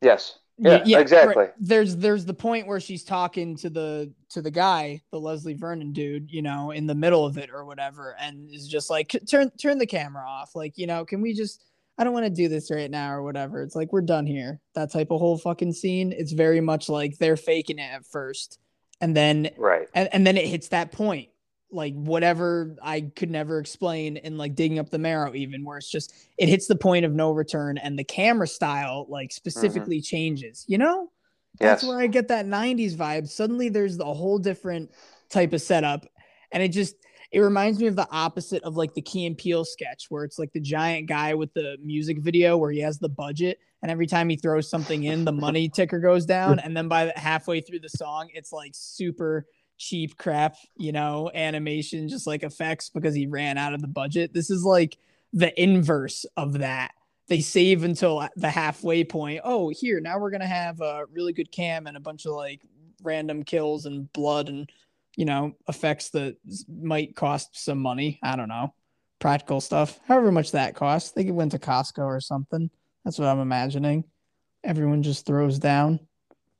[0.00, 0.38] Yes.
[0.58, 1.34] Y- Yeah, exactly.
[1.36, 1.52] right.
[1.58, 5.92] There's there's the point where she's talking to the to the guy, the Leslie Vernon
[5.92, 9.50] dude, you know, in the middle of it or whatever, and is just like turn
[9.60, 10.54] turn the camera off.
[10.54, 11.64] Like, you know, can we just
[11.98, 13.62] I don't want to do this right now or whatever.
[13.62, 14.60] It's like we're done here.
[14.74, 16.12] That type of whole fucking scene.
[16.12, 18.58] It's very much like they're faking it at first.
[19.00, 19.88] And then Right.
[19.94, 21.28] and, and then it hits that point
[21.72, 25.90] like whatever i could never explain in like digging up the marrow even where it's
[25.90, 29.34] just it hits the point of no return and the camera style like mm-hmm.
[29.34, 31.10] specifically changes you know?
[31.58, 31.88] That's Yes.
[31.88, 33.28] where i get that 90s vibe.
[33.28, 34.90] Suddenly there's a whole different
[35.28, 36.06] type of setup
[36.50, 36.96] and it just
[37.30, 40.38] it reminds me of the opposite of like the Key and Peele sketch where it's
[40.38, 44.06] like the giant guy with the music video where he has the budget and every
[44.06, 47.60] time he throws something in the money ticker goes down and then by the halfway
[47.60, 49.46] through the song it's like super
[49.82, 54.32] cheap crap you know animation just like effects because he ran out of the budget.
[54.32, 54.96] This is like
[55.32, 56.92] the inverse of that.
[57.26, 59.40] They save until the halfway point.
[59.42, 62.62] Oh here now we're gonna have a really good cam and a bunch of like
[63.02, 64.70] random kills and blood and
[65.16, 66.36] you know effects that
[66.68, 68.20] might cost some money.
[68.22, 68.74] I don't know.
[69.18, 69.98] Practical stuff.
[70.06, 71.10] However much that costs.
[71.10, 72.70] They went to costco or something.
[73.04, 74.04] That's what i'm imagining.
[74.62, 75.98] Everyone just throws down.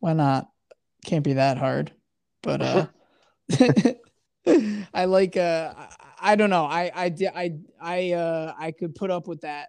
[0.01, 0.49] Why not?
[1.05, 1.93] Can't be that hard.
[2.43, 2.87] But uh
[4.95, 5.89] i like uh I-
[6.25, 6.65] i don't know.
[6.65, 9.69] I i i i uh i could put up with that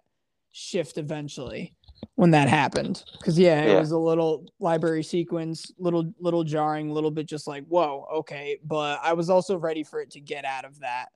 [0.52, 1.74] shift eventually
[2.16, 3.02] when that happened.
[3.18, 3.80] Because yeah it Yeah.
[3.80, 8.58] was a little library sequence little little jarring little bit just like whoa okay.
[8.64, 11.08] But i was also ready for it to get out of that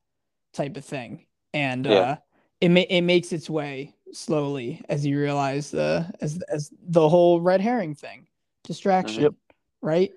[0.52, 1.26] type of thing.
[1.54, 1.92] And Yeah.
[1.92, 2.16] uh
[2.60, 7.40] it, ma- it makes its way slowly as you realize the as as the whole
[7.40, 8.26] red herring thing.
[8.64, 9.34] Distraction Yep.
[9.82, 10.10] right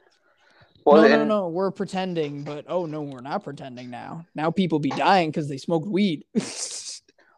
[0.86, 1.48] Well, no, no, no.
[1.48, 4.26] We're pretending, but oh no, we're not pretending now.
[4.34, 6.26] Now people be dying because they smoked weed.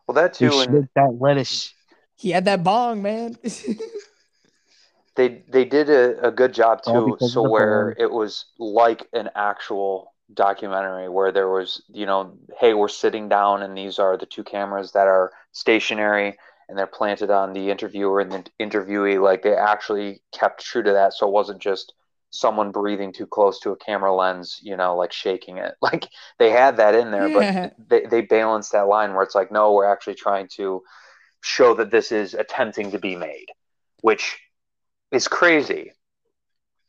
[0.05, 1.73] Well, that You too, and that lettuce.
[2.17, 3.37] he had that bong, man.
[5.15, 8.03] they they did a, a good job too so where bong.
[8.03, 13.61] it was like an actual documentary where there was you know hey we're sitting down
[13.61, 16.35] and these are the two cameras that are stationary
[16.67, 20.93] and they're planted on the interviewer and the interviewee like they actually kept true to
[20.93, 21.93] that so it wasn't just
[22.33, 26.07] someone breathing too close to a camera lens you know like shaking it like
[26.39, 27.69] they had that in there Yeah.
[27.77, 30.81] but they, they balanced that line where it's like no we're actually trying to
[31.41, 33.47] show that this is attempting to be made
[34.01, 34.39] which
[35.11, 35.91] is crazy.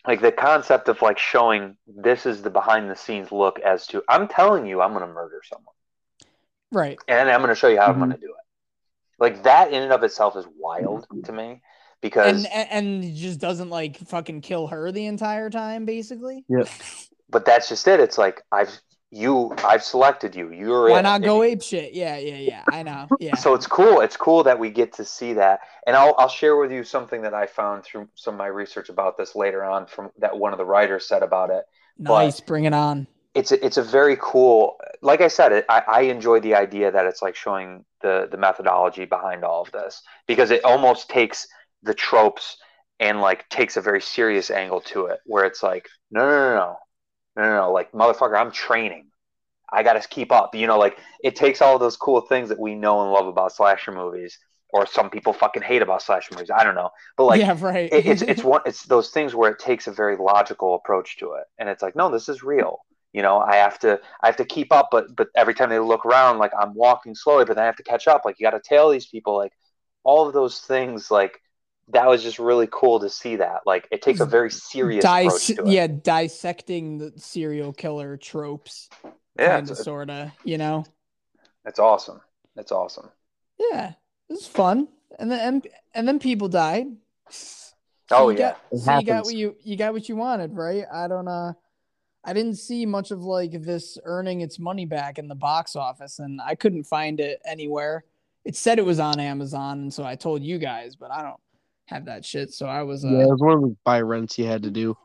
[0.07, 4.02] Like the concept of like showing this is the behind the scenes look as to
[4.09, 5.74] I'm telling you I'm gonna murder someone
[6.72, 6.98] right.
[7.09, 8.00] and I'm gonna show you how I'm Mhm.
[8.00, 8.44] gonna do it.
[9.18, 11.62] Like that in and of itself is wild to me
[12.04, 16.44] because And and and just doesn't like fucking kill her the entire time, basically.
[16.48, 16.64] Yeah.
[17.30, 17.98] but that's just it.
[17.98, 18.78] It's like I've
[19.10, 20.52] you I've selected you.
[20.52, 21.94] You're Why not And go you- ape shit?
[21.94, 22.62] Yeah, yeah, yeah.
[22.70, 23.08] I know.
[23.20, 23.36] Yeah.
[23.36, 24.00] So it's cool.
[24.00, 27.22] It's cool that we get to see that, and I'll I'll share with you something
[27.22, 30.52] that I found through some of my research about this later on from that one
[30.52, 31.64] of the writers said about it.
[31.98, 32.38] nice.
[32.40, 33.06] Bring it on.
[33.34, 36.90] it's a, it's a very cool like i said it, I, I enjoy the idea
[36.92, 41.46] that it's like showing the the methodology behind all of this because it almost takes
[41.84, 42.56] the tropes
[43.00, 46.54] and like takes a very serious angle to it where it's like no no no
[46.54, 46.76] no
[47.36, 49.06] no no, no like motherfucker i'm training
[49.74, 50.54] I got to keep up.
[50.54, 53.52] You know, like it takes all those cool things that we know and love about
[53.52, 54.38] slasher movies,
[54.70, 56.50] or some people fucking hate about slasher movies.
[56.50, 57.92] I don't know, but like yeah, right.
[57.92, 61.32] it, it's it's one it's those things where it takes a very logical approach to
[61.34, 62.78] it, and it's like, no, this is real.
[63.12, 65.78] You know, I have to I have to keep up, but but every time they
[65.78, 68.22] look around, like I'm walking slowly, but then I have to catch up.
[68.24, 69.36] Like you got to tail these people.
[69.36, 69.52] Like
[70.04, 71.40] all of those things, like
[71.88, 73.60] that was just really cool to see that.
[73.66, 75.68] Like it takes a very serious approach Dis- to it.
[75.68, 78.88] yeah, dissecting the serial killer tropes,
[79.38, 80.30] yeah, kind of, it's, sort of.
[80.44, 80.84] You know.
[81.64, 82.20] that's awesome.
[82.56, 83.10] That's awesome.
[83.58, 86.86] Yeah, it was fun, and then and, and then people died.
[87.30, 87.72] So
[88.10, 88.54] Oh, you yeah.
[88.70, 90.84] got, so you got what you you got what you wanted, right?
[90.92, 91.52] I don't uh,
[92.24, 96.18] I didn't see much of like this earning its money back in the box office,
[96.18, 98.04] and I couldn't find it anywhere.
[98.44, 101.40] It said it was on Amazon, and so I told you guys, but I don't
[101.86, 102.52] have that shit.
[102.52, 104.70] So I was uh, Yeah, it was one of the buy rents you had to
[104.70, 104.96] do.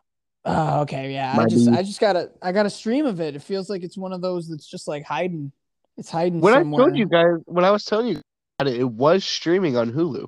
[0.46, 1.36] Oh, okay, yeah.
[1.38, 1.76] I just dude.
[1.76, 3.36] I just got a I got a stream of it.
[3.36, 5.52] It feels like it's one of those that's just like hiding.
[5.98, 6.82] It's hiding When somewhere.
[6.82, 8.22] I told you guys, when I was telling you
[8.58, 10.26] about it, it was streaming on Hulu.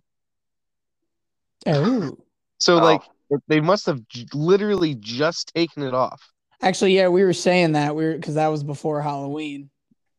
[1.67, 2.17] Oh.
[2.57, 2.83] So Oh.
[2.83, 3.01] like
[3.47, 6.21] they must have j- literally just taken it off.
[6.61, 9.71] Actually, yeah, we were saying that we were because that was before Halloween,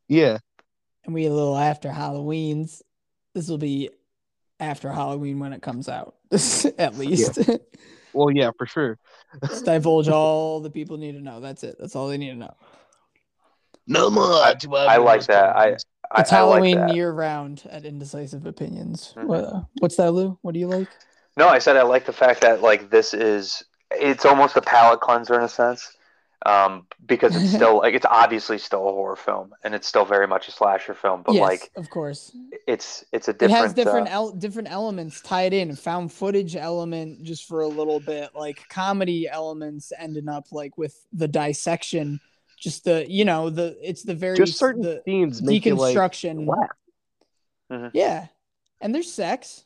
[0.08, 0.38] Yeah,
[1.04, 2.82] and we a little after Halloween's.
[3.34, 3.90] This will be
[4.58, 6.16] after Halloween when it comes out,
[6.78, 7.38] at least.
[8.12, 8.98] well, yeah, for sure.
[9.46, 11.40] Just divulge all the people need to know.
[11.40, 11.76] That's it.
[11.78, 12.54] That's all they need to know.
[13.86, 14.24] No more.
[14.42, 15.56] I- to I like that.
[15.56, 16.94] I It's I, I like Halloween that.
[16.94, 19.14] year round at Indecisive Opinions.
[19.16, 19.24] Mhm.
[19.24, 20.38] What, what's that, Lou?
[20.42, 20.88] What do you like?
[21.36, 25.00] No, I said I like the fact that like this is it's almost a palate
[25.00, 25.96] cleanser in a sense.
[26.44, 30.26] Um, because it's still like it's obviously still a horror film and it's still very
[30.26, 32.36] much a slasher film, but yes, like of course.
[32.66, 36.56] it's it's a different it has different uh, el- different elements tied in found footage
[36.56, 42.18] element just for a little bit like comedy elements ending up like with the dissection
[42.58, 45.96] just the you know the it's the very Just certain the scenes make you like
[45.96, 47.90] deconstruction laugh.
[47.94, 48.26] yeah
[48.80, 49.64] and there's sex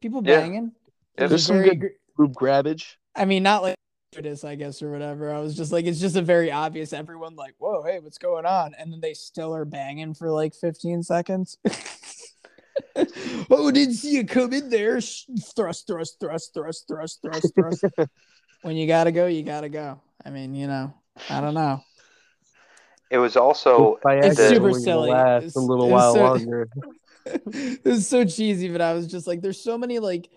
[0.00, 0.70] people banging Yeah.
[1.16, 1.80] There's There's some very good-
[2.16, 2.94] gr- boob grabbage.
[3.14, 3.74] i mean not like
[4.16, 5.32] it is i guess or whatever.
[5.32, 8.46] I was just like it's just a very obvious everyone like whoa hey what's going
[8.46, 8.74] on?
[8.78, 11.58] And then they still are banging for like 15 seconds.
[13.50, 15.00] Oh didn't see you come in there.
[15.00, 15.86] Thrust thrust
[16.20, 17.84] thrust thrust thrust thrust thrust.
[18.62, 20.00] When you gotta go you gotta go.
[20.24, 20.92] I mean you know
[21.30, 21.80] i don't know.
[23.10, 25.10] It was also It's accident, super silly.
[25.10, 26.68] Last It's- a little it's while so- longer.
[27.26, 30.28] it was so cheesy, but I was just like, there's so many like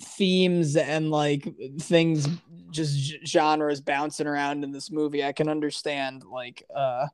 [0.00, 1.48] themes and like
[1.80, 2.26] things,
[2.70, 5.24] just g- genres bouncing around in this movie.
[5.24, 7.06] I can understand like uh,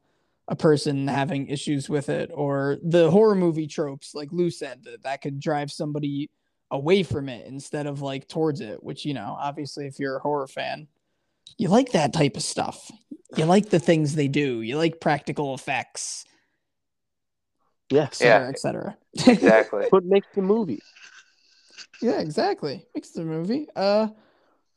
[0.49, 5.03] a person having issues with it, or the horror movie tropes, like Lou said, that
[5.03, 6.31] that could drive somebody
[6.71, 8.83] away from it instead of like towards it.
[8.83, 10.87] Which you know, obviously, if you're a horror fan,
[11.59, 12.91] you like that type of stuff.
[13.37, 14.61] You like the things they do.
[14.61, 16.25] You like practical effects,
[17.91, 18.21] Yes.
[18.21, 18.33] et Yeah.
[18.33, 18.97] cetera, et cetera.
[19.37, 20.81] exactly What makes the movie?
[22.03, 22.85] Yeah, exactly.
[22.95, 23.67] Makes the movie.
[23.77, 24.09] Uh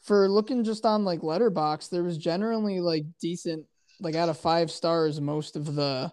[0.01, 3.65] for looking just on like Letterboxd, there was generally like decent
[4.01, 6.11] like out of five stars, most of the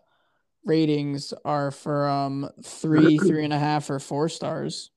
[0.65, 4.91] ratings are for um three, three and a half, or four stars.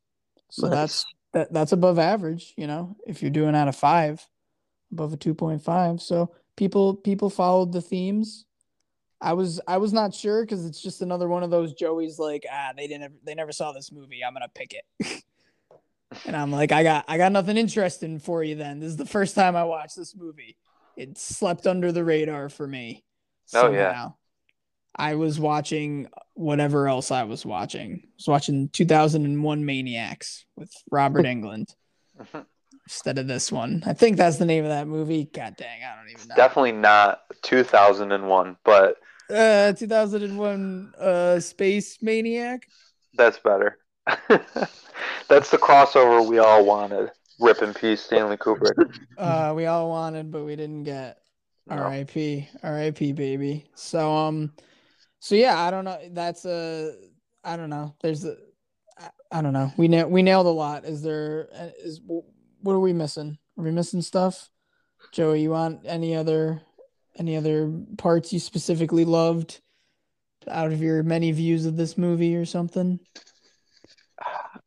[0.49, 0.73] So Nice.
[0.73, 4.27] that's that that's above average, you know, if you're doing out of five,
[4.91, 6.01] above a two point five.
[6.01, 8.45] So people people followed the themes.
[9.19, 12.45] I was I was not sure because it's just another one of those Joey's like
[12.51, 15.23] ah they didn't they never saw this movie I'm gonna pick it,
[16.25, 18.79] and I'm like I got I got nothing interesting for you then.
[18.79, 20.57] This is the first time I watched this movie.
[20.95, 23.03] It slept under the radar for me.
[23.55, 24.09] Oh, yeah.
[24.95, 28.01] I was watching whatever else I was watching.
[28.03, 31.73] I was watching 2001 Maniacs with Robert Englund
[32.85, 33.81] instead of this one.
[33.85, 35.25] I think that's the name of that movie.
[35.33, 36.35] God dang, I don't even know.
[36.35, 38.97] definitely not 2001 but
[39.29, 42.67] Uh, 2001 uh, Space Maniac.
[43.15, 43.77] that's better
[45.27, 48.75] that's the crossover we all wanted rip in peace stanley kubrick
[49.17, 51.19] Uh, we all wanted, but we didn't get.
[51.67, 51.75] No.
[51.77, 52.49] R.I.P.
[52.61, 53.13] R.I.P.
[53.13, 53.65] Baby.
[53.75, 54.51] So um,
[55.19, 55.99] so yeah, I don't know.
[56.11, 56.93] That's a.
[57.43, 57.95] I don't know.
[58.01, 58.35] There's a.
[58.97, 59.71] I, I don't know.
[59.77, 60.83] We na- we nailed a lot.
[60.83, 61.47] Is there?
[61.57, 61.69] uh,
[62.61, 63.37] what are we missing?
[63.57, 64.49] Are we missing stuff?
[65.11, 66.61] Joey, you want any other
[67.17, 69.61] any other parts you specifically loved
[70.49, 72.99] out of your many views of this movie or something?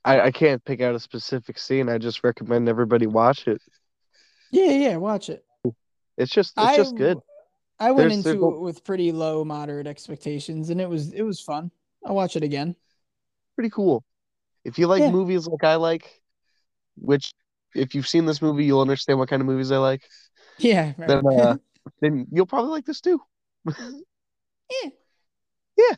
[0.07, 1.89] I, I can't pick out a specific scene.
[1.89, 3.61] I just recommend everybody watch it.
[4.51, 5.45] Yeah, yeah, watch it.
[6.17, 7.19] It's just it's just good.
[7.79, 11.13] I went There's- there's into no- it with pretty low, moderate expectations, and it was
[11.13, 11.71] it was fun.
[12.05, 12.75] I'll watch it again.
[13.55, 14.05] Pretty cool.
[14.65, 15.11] If you like Yeah.
[15.11, 16.23] movies like I like,
[16.97, 17.33] which
[17.75, 20.03] if you've seen this movie, you'll understand what kind of movies I like.
[20.59, 21.09] Yeah, right.
[21.09, 21.57] Then uh,
[22.01, 23.21] then you'll probably like this too.
[23.67, 24.91] Yeah.
[25.79, 25.95] Yeah,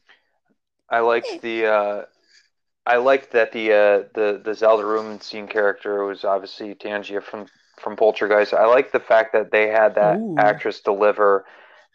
[0.91, 2.05] I liked the uh,
[2.89, 7.47] I liked that the uh, the the Zelda Rubinstein character was obviously Tangina from
[7.81, 8.55] from Poltergeist.
[8.55, 10.37] I like the fact that they had that Ooh.
[10.39, 11.45] actress deliver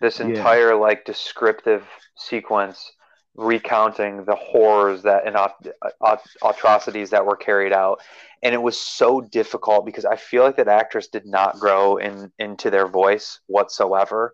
[0.02, 0.28] this Yeah.
[0.28, 1.84] entire like descriptive
[2.16, 2.92] sequence
[3.36, 8.00] recounting the horrors that and at- atrocities that were carried out
[8.44, 12.32] and it was so difficult because i feel like that actress did not grow in
[12.38, 14.32] into their voice whatsoever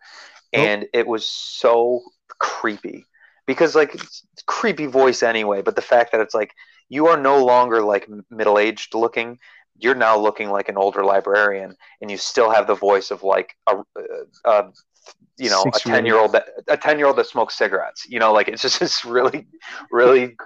[0.53, 0.72] Nope.
[0.72, 2.01] and it was so
[2.39, 3.05] creepy
[3.50, 6.52] because like it's creepy voice anyway but the fact that it's like
[6.89, 9.39] you are no longer like middle-aged looking
[9.80, 13.56] you're now looking like an older librarian and you still have the voice of like
[13.68, 14.04] a, a,
[14.52, 14.72] a
[15.38, 16.04] you know a Six-year-old.
[16.04, 18.62] 10 year old that a 10 year old that smokes cigarettes you know like it's
[18.62, 19.47] just this really
[19.91, 20.36] really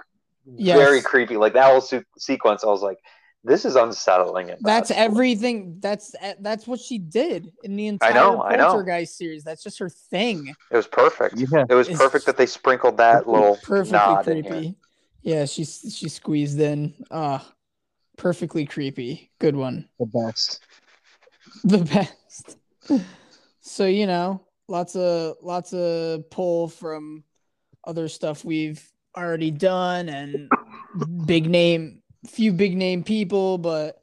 [0.56, 0.76] Yes.
[0.76, 2.98] very creepy like that whole se- sequence i was like
[3.44, 4.98] this is unsettling at That's best.
[4.98, 5.76] everything.
[5.80, 8.68] That's that's what she did in the entire know, I know.
[8.68, 9.44] Poltergeist series.
[9.44, 10.54] That's just her thing.
[10.70, 11.64] it was perfect Yeah.
[11.68, 14.52] it was It's perfect that they sprinkled that little Perfectly nod in here.
[14.52, 14.76] creepy.
[15.22, 16.94] Yeah, she's she squeezed in.
[17.10, 17.46] Ah,
[18.16, 19.30] perfectly creepy.
[19.38, 19.88] Good one.
[19.98, 20.60] The best.
[21.64, 22.56] The best.
[23.60, 27.24] so you know, lots of lots of pull from
[27.86, 28.82] other stuff we've
[29.16, 30.50] already done and
[31.26, 34.00] big name few big name people, but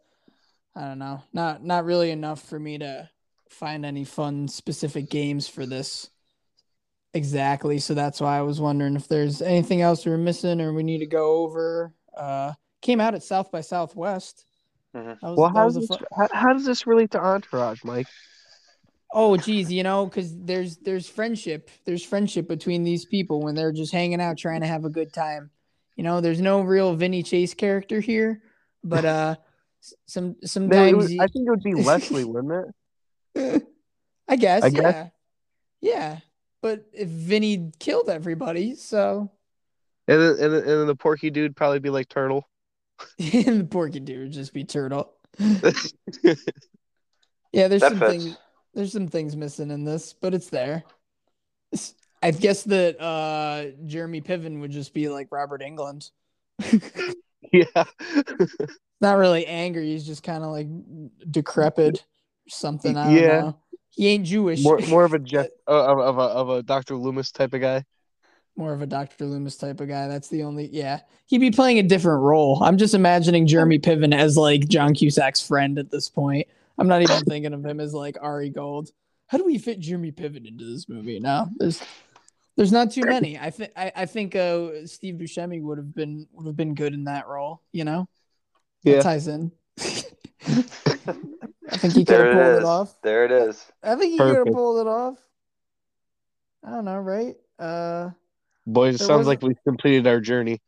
[0.75, 1.23] I don't know.
[1.33, 3.09] Not not really enough for me to
[3.49, 6.09] find any fun specific games for this.
[7.13, 7.79] Exactly.
[7.79, 10.99] So that's why I was wondering if there's anything else we're missing or we need
[10.99, 11.93] to go over.
[12.15, 14.45] Uh came out at South by Southwest.
[14.95, 15.21] Mhm.
[15.21, 18.07] Was, Well, how was does, a this, how, how does this relate to Entourage, Mike?
[19.13, 21.69] Oh geez, you know, because there's there's friendship.
[21.85, 25.11] There's friendship between these people when they're just hanging out trying to have a good
[25.11, 25.51] time.
[26.01, 28.41] You know, there's no real Vinny Chase character here,
[28.83, 29.35] but uh
[29.83, 32.73] s- some No, it sometimes would- you- I think it would be Leslie, wouldn't
[33.35, 33.63] it?
[34.27, 34.81] I guess, I yeah.
[34.81, 35.11] guess.
[35.79, 36.17] Yeah.
[36.63, 39.29] But if Vinny killed everybody, so
[40.07, 42.49] And then, and then, and the Porky dude probably be like Turtle.
[43.19, 45.13] and the Porky Dude would just be turtle.
[47.53, 48.37] Yeah, there's that some fits things
[48.73, 50.83] there's some things missing in this, but it's there.
[51.71, 56.11] It's- I guess that uh Jeremy Piven would just be like Robert Englund.
[57.51, 57.65] yeah.
[59.01, 60.67] Not really angry, he's just kind of like
[61.29, 62.05] decrepit
[62.47, 62.95] something.
[62.97, 63.41] I don't Yeah.
[63.41, 63.57] know.
[63.89, 64.63] He ain't Jewish.
[64.63, 66.95] more more of a Jeff uh, of, of a of a Dr.
[66.95, 67.83] Loomis type of guy.
[68.55, 69.25] more of a Dr.
[69.25, 70.07] Loomis type of guy.
[70.07, 70.99] That's the only yeah.
[71.25, 72.61] He'd be playing a different role.
[72.63, 76.47] I'm just imagining Jeremy Piven as like John Cusack's friend at this point.
[76.77, 78.91] I'm not even thinking of him as like Ari Gold.
[79.27, 81.19] How do we fit Jeremy Piven into this movie?
[81.19, 81.81] No, there's
[82.57, 83.37] there's not too many.
[83.39, 86.93] I think I, I think uh Steve Buscemi would have been would have been good
[86.93, 88.07] in that role, you know?
[88.83, 89.51] That ties in.
[89.79, 93.01] I think he could there have pulled it it is off.
[93.01, 95.17] there it is I think he could have pulled it off.
[96.65, 97.35] I don't know, right?
[97.59, 98.09] Uh
[98.67, 100.61] Boys, it sounds wasn't- like we've completed our journey.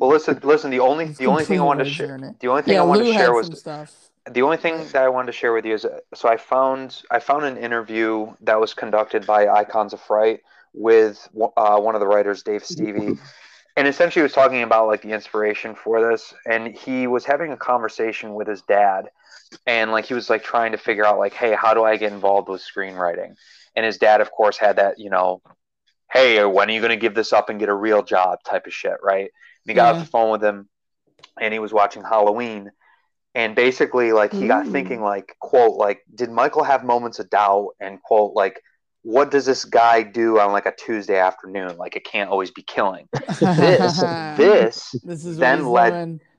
[0.00, 2.36] well listen listen the only the only thing i wanted to completely share journey.
[2.40, 3.92] the only thing Yeah, i wanted Lou to share was stuff.
[4.30, 7.02] the only thing that I wanted to share with you is uh, so I found
[7.10, 10.40] I found an interview that was conducted by Icons of Fright
[10.74, 13.14] with uh, one of the writers, Dave Stieve,
[13.76, 17.52] and essentially he was talking about like the inspiration for this, and he was having
[17.52, 19.06] a conversation with his dad,
[19.66, 22.12] and like he was like trying to figure out like, hey, how do I get
[22.12, 23.34] involved with screenwriting?
[23.76, 25.42] And his dad, of course, had that you know,
[26.12, 28.66] hey, when are you going to give this up and get a real job type
[28.66, 29.22] of shit, right?
[29.24, 29.30] And
[29.66, 29.92] he got Yeah.
[29.94, 30.68] off the phone with him,
[31.40, 32.70] and he was watching Halloween
[33.34, 34.72] and basically like he got Ooh.
[34.72, 38.60] thinking like quote like did michael have moments of doubt and quote like
[39.02, 41.76] what does this guy do on like a tuesday afternoon?
[41.76, 43.08] Like it can't always be killing.
[43.40, 44.04] This
[44.36, 45.92] this This is then led-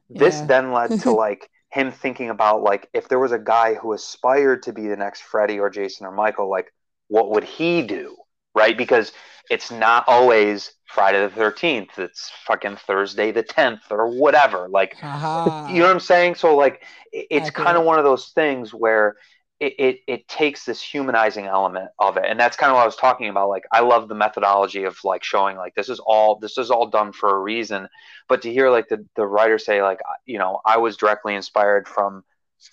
[0.09, 0.19] he's doing.
[0.19, 3.93] this then led to like him thinking about like if there was a guy who
[3.93, 6.73] aspired to be the next freddy or jason or michael like
[7.07, 8.15] what would he do?
[8.55, 8.77] Right?
[8.77, 9.11] Because
[9.49, 14.67] it's not always friday the 13th it's fucking thursday the 10th or whatever.
[14.69, 15.67] Like Haha.
[15.71, 16.35] you know what I'm saying?
[16.35, 19.17] So like, it's kind of one of those things where
[19.59, 22.85] it, it it takes this humanizing element of it, and that's kind of what I
[22.85, 23.49] was talking about.
[23.49, 26.87] Like, I love the methodology of like showing like this is all this is all
[26.87, 27.87] done for a reason,
[28.29, 31.87] but to hear like the the writer say like you know I was directly inspired
[31.87, 32.23] from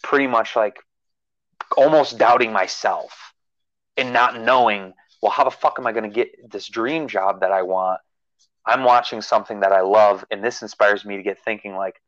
[0.02, 0.76] pretty much like
[1.76, 3.32] almost doubting myself
[3.96, 7.40] and not knowing well how the fuck am I going to get this dream job
[7.40, 8.00] that I want.
[8.64, 12.00] I'm watching something that I love, and this inspires me to get thinking like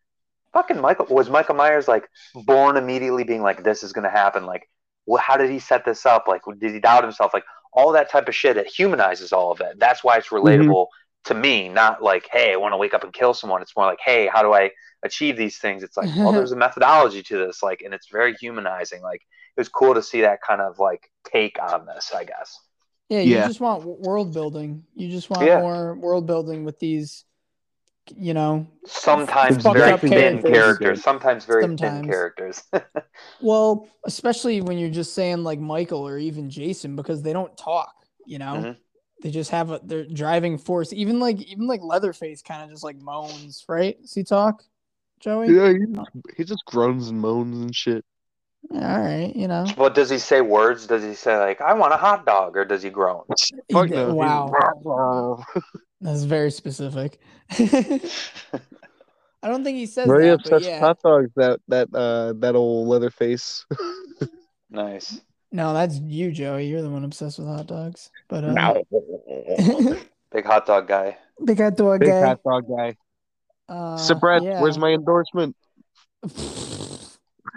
[0.52, 2.08] fucking Michael was Michael Myers like
[2.46, 4.68] born immediately being like this is gonna happen like
[5.06, 6.26] well how did he set this up?
[6.28, 7.32] Like did he doubt himself?
[7.34, 9.78] Like all that type of shit it humanizes all of it.
[9.78, 10.46] That's why it's mm-hmm.
[10.46, 10.86] relatable
[11.24, 13.62] to me not like hey I want to wake up and kill someone.
[13.62, 14.70] It's more like hey how do I
[15.02, 15.82] achieve these things?
[15.82, 16.36] It's like well mm-hmm.
[16.36, 19.02] there's a methodology to this like and it's very humanizing.
[19.02, 19.22] Like
[19.56, 22.58] it was cool to see that kind of like take on this I guess.
[23.08, 23.46] Yeah, you Yeah.
[23.46, 24.84] just want world building.
[24.94, 25.60] You just want Yeah.
[25.60, 27.24] more world building with these
[28.16, 30.50] you know, Sometimes very up thin characters.
[30.50, 31.02] characters.
[31.02, 32.62] Sometimes very thin characters.
[33.40, 37.94] well, especially when you're just saying like Michael or even Jason because they don't talk,
[38.26, 38.54] you know.
[38.54, 38.76] Mhm.
[39.22, 40.92] They just have a their driving force.
[40.92, 44.00] Even like even like Leatherface kind of just like moans, right?
[44.00, 44.62] Does he talk,
[45.18, 45.52] Joey?
[45.54, 48.04] Yeah, he just, he just groans and moans and shit.
[48.70, 49.66] Yeah, all right, you know.
[49.76, 50.86] Well, does he say words?
[50.86, 53.22] Does he say like "I want a hot dog" or does he groan?
[53.72, 54.08] Fuck no.
[54.08, 55.44] he- wow.
[56.00, 57.18] That's very specific.
[59.40, 60.80] I don't think he says Very that, obsessed with yeah.
[60.80, 61.30] hot dogs.
[61.36, 63.66] That that uh that old Leatherface.
[64.70, 65.20] Nice.
[65.50, 66.66] No, that's you, Joey.
[66.66, 68.10] You're the one obsessed with hot dogs.
[68.28, 68.74] But uh,
[70.30, 71.16] Big hot dog guy.
[71.42, 72.20] big hot dog Big guy.
[72.20, 72.96] Big hot dog guy.
[73.66, 74.60] Uh, so Brett, yeah.
[74.60, 75.56] where's my endorsement?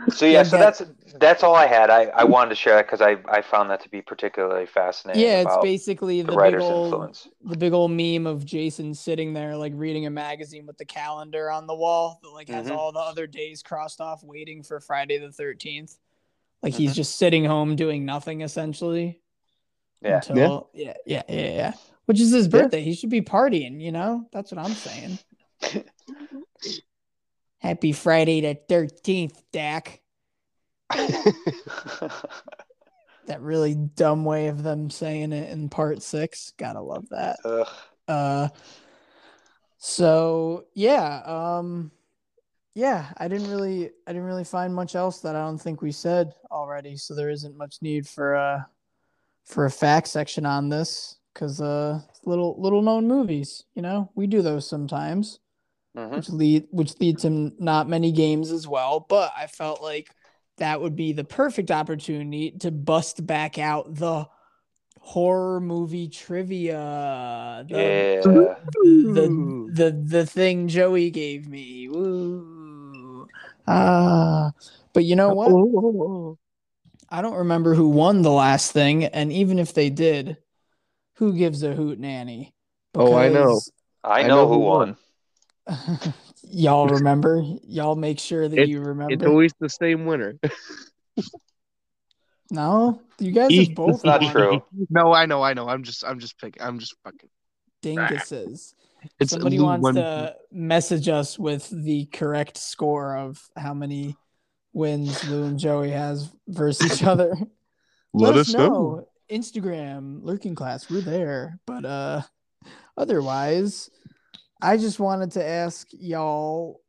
[0.10, 0.82] So yeah, Yeah, so that's
[1.20, 1.90] that's all I had.
[1.90, 5.22] I, I wanted to share that because I, I found that to be particularly fascinating.
[5.22, 7.28] Yeah, it's basically the, the, big writer's old influence.
[7.44, 11.52] the big old meme of Jason sitting there like reading a magazine with the calendar
[11.52, 12.78] on the wall that like has Mhm.
[12.78, 15.98] all the other days crossed off waiting for Friday the 13th.
[16.64, 16.96] Like he's Mhm.
[16.96, 19.22] just sitting home doing nothing essentially.
[20.02, 20.16] Yeah.
[20.16, 20.94] Until, yeah.
[21.06, 21.74] Yeah, yeah, yeah,
[22.06, 22.82] Which is his birthday.
[22.82, 24.28] He should be partying, you know?
[24.32, 25.20] That's what I'm saying.
[27.62, 30.02] Happy Friday the 13th, Dak.
[33.28, 36.54] That really dumb way of them saying it in part six.
[36.58, 37.38] Gotta love that.
[37.46, 37.68] Ugh.
[38.08, 38.48] Uh
[39.78, 41.92] so yeah, um
[42.74, 45.92] yeah, I didn't really I didn't really find much else that I don't think we
[45.92, 48.64] said already, so there isn't much need for uh
[49.46, 54.10] for a fact section on this cuz uh little little known movies, you know?
[54.16, 55.40] We do those sometimes,
[55.98, 56.16] Mhm.
[56.16, 60.10] which lead which lead to not many games as well, but I felt like
[60.58, 64.28] that would be the perfect opportunity to bust back out the
[65.00, 67.66] horror movie trivia.
[67.68, 68.22] The, Yeah.
[68.22, 71.90] the the the thing Joey gave me.
[71.90, 73.28] Woo.
[73.68, 74.52] Ah.
[74.94, 75.50] But you know what?
[75.52, 76.38] Oh.
[77.10, 80.38] I don't remember who won the last thing, and even if they did,
[81.16, 82.54] who gives a hoot nanny?
[82.96, 83.44] Oh, I know.
[83.44, 83.72] Because-
[84.04, 84.98] I know who won.
[86.44, 87.44] Y'all remember?
[87.68, 89.28] Y'all make sure that It's- you It's remember.
[89.28, 90.36] always the same winner.
[92.52, 94.64] no, you guys have both It's Not won true.
[94.90, 95.68] no, I know, I know.
[95.70, 96.62] I'm just, I'm just picking.
[96.62, 97.30] I'm just fucking.
[97.84, 98.74] dinguses.
[99.20, 104.16] It's Somebody wants won- to message us with the correct score of how many
[104.74, 107.34] wins Lou and Joey has versus each other.
[108.14, 109.08] Let, us know.
[109.32, 111.60] Instagram, lurking class, we're there.
[111.66, 112.22] But uh
[112.98, 113.90] otherwise,
[114.62, 116.82] I just wanted to ask y'all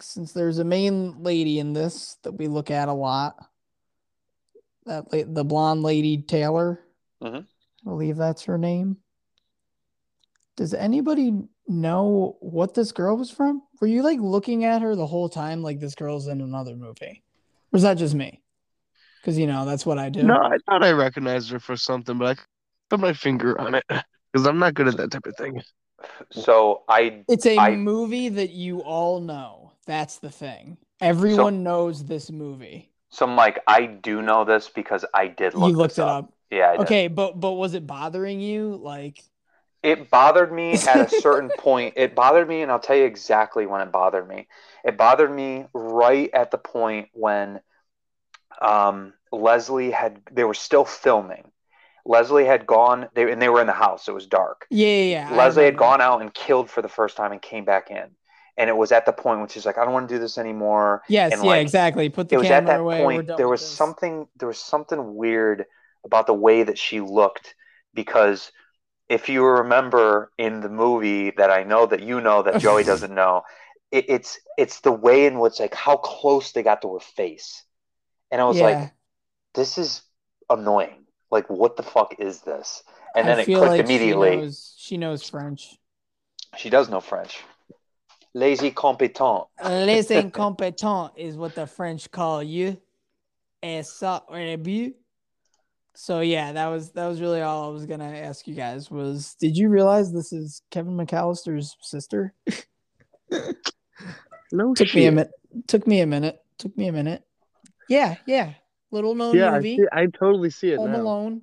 [0.00, 3.36] since there's a main lady in this that we look at a lot.
[4.86, 6.80] That la- the blonde lady Taylor.
[7.22, 7.44] Mhm.
[7.44, 8.98] I believe that's her name.
[10.56, 11.32] Does anybody
[11.66, 13.62] know what this girl was from?
[13.80, 17.22] Were you like looking at her the whole time like this girl's in another movie?
[17.72, 18.42] Or is that just me?
[19.20, 20.22] Because you know that's what I do.
[20.22, 22.42] No, I thought I recognized her for something, but I
[22.88, 25.62] put my finger on it because I'm not good at that type of thing.
[26.30, 29.72] So I It's a I- movie that you all know.
[29.86, 30.76] That's the thing.
[31.00, 32.90] Everyone knows this movie.
[33.10, 36.32] so I'm like, I do know this because I did look you looked it up.
[36.50, 36.82] Yeah, I did.
[36.82, 38.76] Okay, but but was it bothering you?
[38.76, 39.22] Like
[39.82, 41.94] It bothered me at a certain point.
[41.96, 44.46] It bothered me, and I'll tell you exactly when it bothered me.
[44.84, 47.60] It bothered me right at the point when
[48.60, 50.20] um, Leslie had.
[50.30, 51.49] They were still filming.
[52.06, 54.08] Leslie had gone, they, and they were in the house.
[54.08, 54.66] It was dark.
[54.70, 55.36] yeah, yeah, yeah.
[55.36, 58.10] Leslie had gone out and killed for the first time and came back in.
[58.56, 60.36] And it was at the point when she's like, I don't want to do this
[60.36, 61.02] anymore.
[61.08, 62.08] Yes, and, yeah, like, exactly.
[62.08, 63.02] Put the it was at that away.
[63.02, 63.70] point there was this.
[63.70, 65.64] something there was something weird
[66.04, 67.54] about the way that she looked
[67.94, 68.52] because
[69.08, 73.14] if you remember in the movie that I know that you know that Joey doesn't
[73.14, 73.42] know,
[73.90, 77.64] it, it's it's the way in which like how close they got to her face,
[78.30, 78.64] and I was yeah.
[78.64, 78.92] like,
[79.54, 80.02] this is
[80.48, 80.99] annoying.
[81.30, 82.82] Like, what the fuck is this?
[83.14, 84.30] And then it feel clicked like immediately.
[84.30, 85.78] She knows, she knows French.
[86.56, 87.42] She does know French.
[88.34, 89.44] Lazy competent.
[89.64, 92.76] Les incompetents is what the French call you.
[93.62, 94.94] Et ça, rebu.
[95.94, 99.34] So yeah, that was that was really all I was gonna ask you guys was
[99.34, 102.32] did you realize this is Kevin McAllister's sister?
[104.52, 104.96] No Took shit.
[104.96, 105.30] me a minute.
[105.68, 106.42] Took me a minute.
[106.58, 107.22] Took me a minute.
[107.88, 108.54] Yeah, yeah.
[108.90, 109.76] Little known Yeah, I, movie.
[109.76, 110.98] see, I totally see it Home now.
[110.98, 111.42] Alone.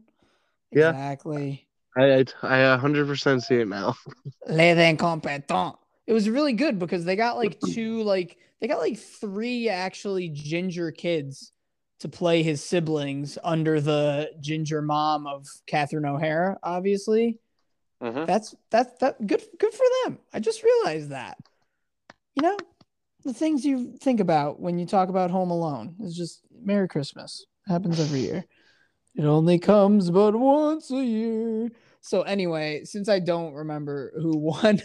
[0.71, 0.89] Yeah.
[0.89, 1.67] Exactly.
[1.95, 2.25] I, I,
[2.73, 3.95] I 100% see it now.
[4.47, 5.77] Les incompetents.
[6.05, 10.29] It was really good because they got like two, like they got like three actually
[10.29, 11.51] ginger kids
[11.99, 17.39] to play his siblings under the ginger mom of Catherine O'Hara, obviously.
[18.01, 20.19] hmm That's that's that good good for them.
[20.33, 21.37] I just realized that.
[22.35, 22.57] You know,
[23.27, 27.45] the things you think about when you talk about Home Alone is just Merry Christmas.
[27.67, 28.45] Happens every year.
[29.15, 31.69] It only comes but once a year.
[31.99, 34.81] So anyway, since I don't remember who won,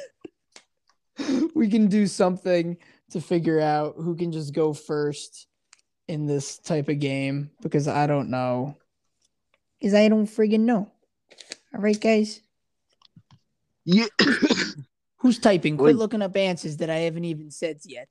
[1.55, 2.77] we can do something
[3.11, 5.47] to figure out who can just go first
[6.09, 8.77] in this type of game because I don't know.
[9.79, 10.91] Because I don't friggin' know.
[11.75, 12.41] All right, guys.
[13.85, 14.07] Yeah.
[15.19, 15.77] Who's typing?
[15.77, 15.97] Quit Wait.
[15.97, 18.09] looking up answers that I haven't even said yet.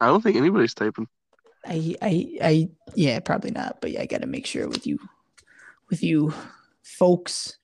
[0.00, 1.06] I don't think anybody's typing.
[1.66, 3.80] I, I, I, yeah, probably not.
[3.80, 4.98] But yeah, I got to make sure with you,
[5.90, 6.32] with you,
[6.82, 7.58] folks,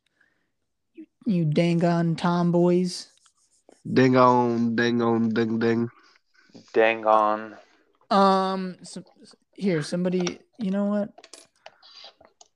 [0.95, 3.09] you, you dang on tomboys.
[3.91, 5.89] Ding on, ding on, ding ding.
[6.73, 7.57] Dang on.
[8.11, 9.03] Um, so,
[9.55, 11.11] here, somebody, you know what?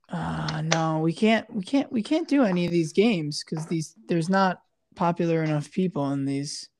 [0.09, 3.95] Uh, no, we can't, we can't, we can't do any of these games because these
[4.07, 4.61] there's not
[4.95, 6.70] popular enough people in these, in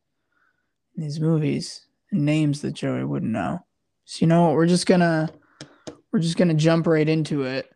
[0.96, 3.66] these movies names that Joey wouldn't know.
[4.06, 4.56] So you know what?
[4.56, 5.30] We're just gonna,
[6.12, 7.72] we're just gonna jump right into it.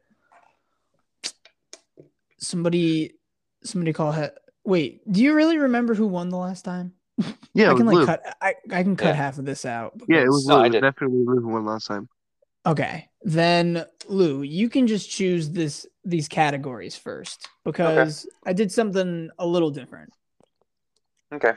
[2.38, 3.14] Somebody,
[3.64, 4.28] somebody call he-
[4.66, 6.94] Wait, do you really remember who won the last time?
[7.54, 8.06] Yeah, I can like Lou.
[8.06, 8.36] cut.
[8.42, 9.14] I, I can cut Yeah.
[9.14, 9.94] half of this out.
[10.10, 10.66] Yeah, it was No, Lou.
[10.66, 12.10] It was definitely Lou who won last time.
[12.66, 13.08] Okay.
[13.22, 19.46] Then Lou, you can just choose this these categories first because I did something a
[19.46, 20.12] little different.
[21.34, 21.54] Okay.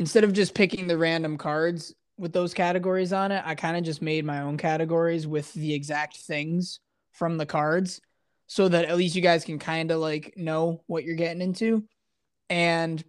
[0.00, 3.84] Instead of just picking the random cards with those categories on it, I kind of
[3.84, 6.80] just made my own categories with the exact things
[7.12, 8.00] from the cards
[8.46, 11.84] so that at least you guys can kind of like know what you're getting into.
[12.48, 13.04] And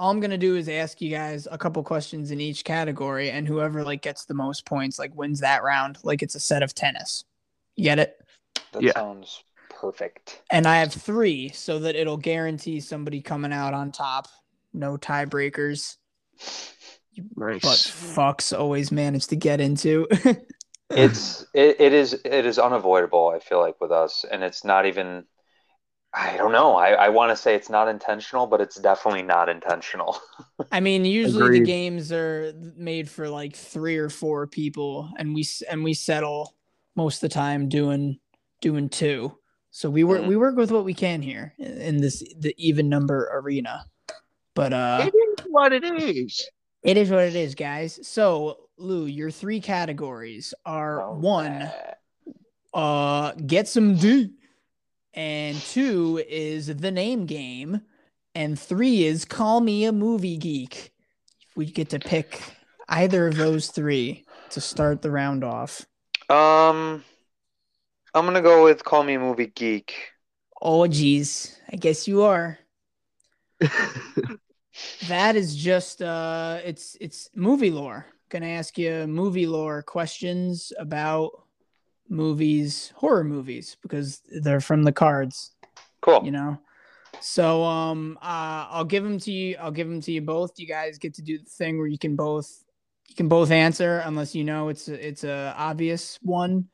[0.00, 3.30] all I'm going to do is ask you guys a couple questions in each category
[3.30, 6.64] and whoever like gets the most points like wins that round like it's a set
[6.64, 7.24] of tennis.
[7.76, 8.20] You get it?
[8.72, 8.94] That Yeah.
[8.94, 10.42] sounds perfect.
[10.50, 14.26] And I have 3 so that it'll guarantee somebody coming out on top.
[14.72, 15.98] No tiebreakers.
[17.36, 17.62] Nice.
[17.62, 20.06] But fucks always manage to get into.
[20.92, 24.24] It's it, it is it is unavoidable, I feel like, with us.
[24.28, 25.24] And it's not even
[26.12, 26.74] I don't know.
[26.74, 30.18] I, I want to say it's not intentional, but it's definitely not intentional.
[30.72, 35.46] I mean, usually the games are made for like three or four people, and we
[35.70, 36.56] and we settle
[36.96, 38.18] most of the time doing
[38.60, 39.38] doing two.
[39.70, 40.26] So we work Mhm.
[40.26, 43.86] we work with what we can here in- in this the even number arena.
[44.56, 46.48] But uh, it is what it is.
[46.82, 47.98] it is what it is, guys.
[48.06, 51.72] So Lou, your three categories are Oh, one, man.
[52.72, 54.32] uh, get some D,
[55.14, 57.82] and two is the name game,
[58.34, 60.92] and three is call me a movie geek.
[61.56, 62.40] We get to pick
[62.88, 65.84] either of those three to start the round off.
[66.28, 67.04] Um,
[68.14, 69.94] I'm gonna go with Call Me a Movie Geek.
[70.62, 72.58] Oh, geez, I guess you are.
[75.08, 78.06] That is just uh, it's it's movie lore.
[78.28, 81.30] Gonna ask you movie lore questions about
[82.08, 85.52] movies, horror movies, because they're from the cards.
[86.00, 86.22] Cool.
[86.24, 86.58] you know
[87.20, 90.66] so um uh, i'll give them to you i'll give them to you both you
[90.66, 92.64] guys get to do the thing where you can both
[93.06, 96.64] you can both answer unless you know it's a, it's a obvious one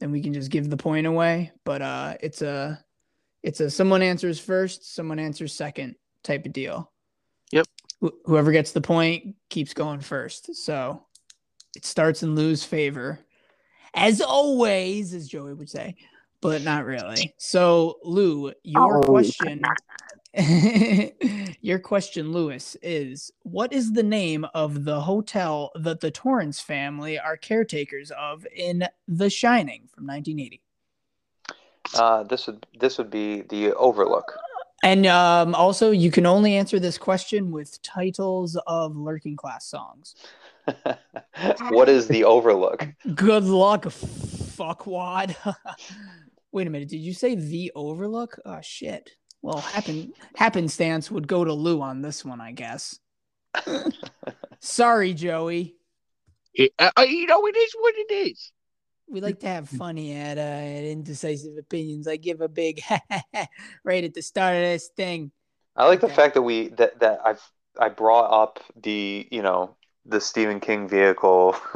[0.00, 2.84] then we can just give the point away but uh it's a
[3.44, 5.94] it's a someone answers first someone answers second
[6.24, 6.90] type of deal.
[8.04, 11.04] Wh- whoever gets the point keeps going first so
[11.74, 13.18] it starts in lou's favor
[13.94, 15.96] as always as joey would say
[16.40, 17.34] but not really.
[17.38, 19.00] So, Lou, your Oh.
[19.00, 19.62] question,
[21.62, 27.18] your question, Lewis, is what is the name of the hotel that the Torrance family
[27.18, 30.60] are caretakers of in The Shining from 1980?
[31.94, 34.38] Uh, this would this would be the Overlook.
[34.84, 40.14] And um, also, you can only answer this question with titles of Lurking Class songs.
[41.70, 42.86] What is the Overlook?
[43.14, 45.34] Good luck, fuckwad.
[46.52, 46.88] Wait a minute.
[46.88, 48.38] Did you say the Overlook?
[48.44, 49.10] Oh shit.
[49.42, 52.98] Well, happen happenstance would go to Lou on this one, I guess.
[54.60, 55.76] Sorry, Joey.
[56.54, 58.52] It- uh, uh, you know, it is what it is.
[59.08, 62.08] We like to have funny at, uh, at Indecisive Opinions.
[62.08, 62.80] I give a big
[63.84, 65.30] right at the start of this thing.
[65.76, 66.08] I like the Okay.
[66.08, 67.42] fact that we that that I've
[67.78, 69.76] I brought up the you know
[70.06, 71.56] the Stephen King vehicle,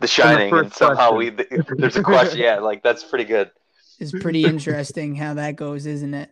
[0.00, 1.30] The Shining, and first somehow we
[1.78, 2.40] there's a question.
[2.40, 3.50] Yeah, like that's pretty good.
[4.00, 6.30] It's pretty interesting how that goes, isn't it?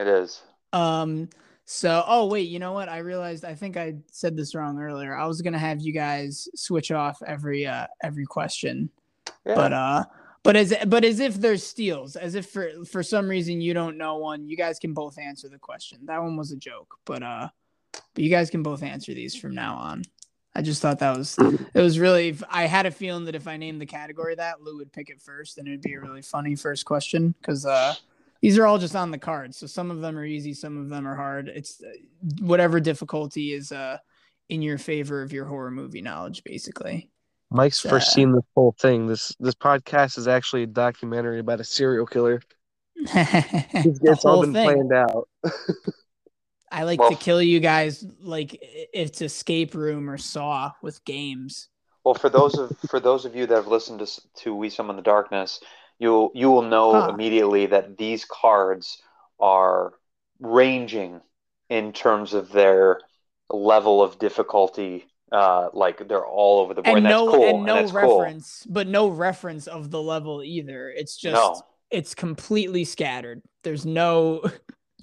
[0.00, 0.42] It is.
[0.72, 1.28] Um.
[1.66, 2.88] So, oh wait, you know what?
[2.88, 3.44] I realized.
[3.44, 5.14] I think I said this wrong earlier.
[5.14, 8.90] I was gonna have you guys switch off every uh every question,
[9.54, 10.04] But uh,
[10.42, 13.98] But as but as if there's steals, as if for for some reason you don't
[13.98, 16.06] know one, you guys can both answer the question.
[16.06, 17.48] That one was a joke, but uh,
[17.92, 20.02] but you guys can both answer these from now on.
[20.54, 22.36] I just thought that was it was really.
[22.48, 25.20] I had a feeling that if I named the category that, Lou would pick it
[25.20, 27.94] first, and it'd be a really funny first question because uh,
[28.40, 29.58] these are all just on the cards.
[29.58, 31.48] So some of them are easy, some of them are hard.
[31.48, 31.92] It's uh,
[32.40, 33.98] whatever difficulty is uh
[34.48, 37.10] in your favor of your horror movie knowledge, basically.
[37.50, 39.06] Mike's Uh, first seen this whole thing.
[39.06, 42.40] This this podcast is actually a documentary about a serial killer.
[43.72, 44.88] It's, it's all been thing.
[44.88, 45.28] planned out.
[46.72, 51.68] I like Well- to kill you guys like it's escape room or saw with games.
[52.04, 54.96] Well, for those of for those of you that have listened to to We Summon
[54.96, 55.60] the Darkness,
[55.98, 57.10] you'll you will know Huh.
[57.12, 59.02] immediately that these cards
[59.40, 59.92] are
[60.38, 61.20] ranging
[61.68, 63.00] in terms of their
[63.50, 65.09] level of difficulty.
[65.32, 66.96] Uh, like they're all over the board.
[66.98, 67.44] And that's no cool.
[67.56, 68.18] and no that's cool.
[68.20, 70.90] reference, but no reference of the level either.
[70.90, 73.42] It's just No, it's completely scattered.
[73.62, 74.42] There's no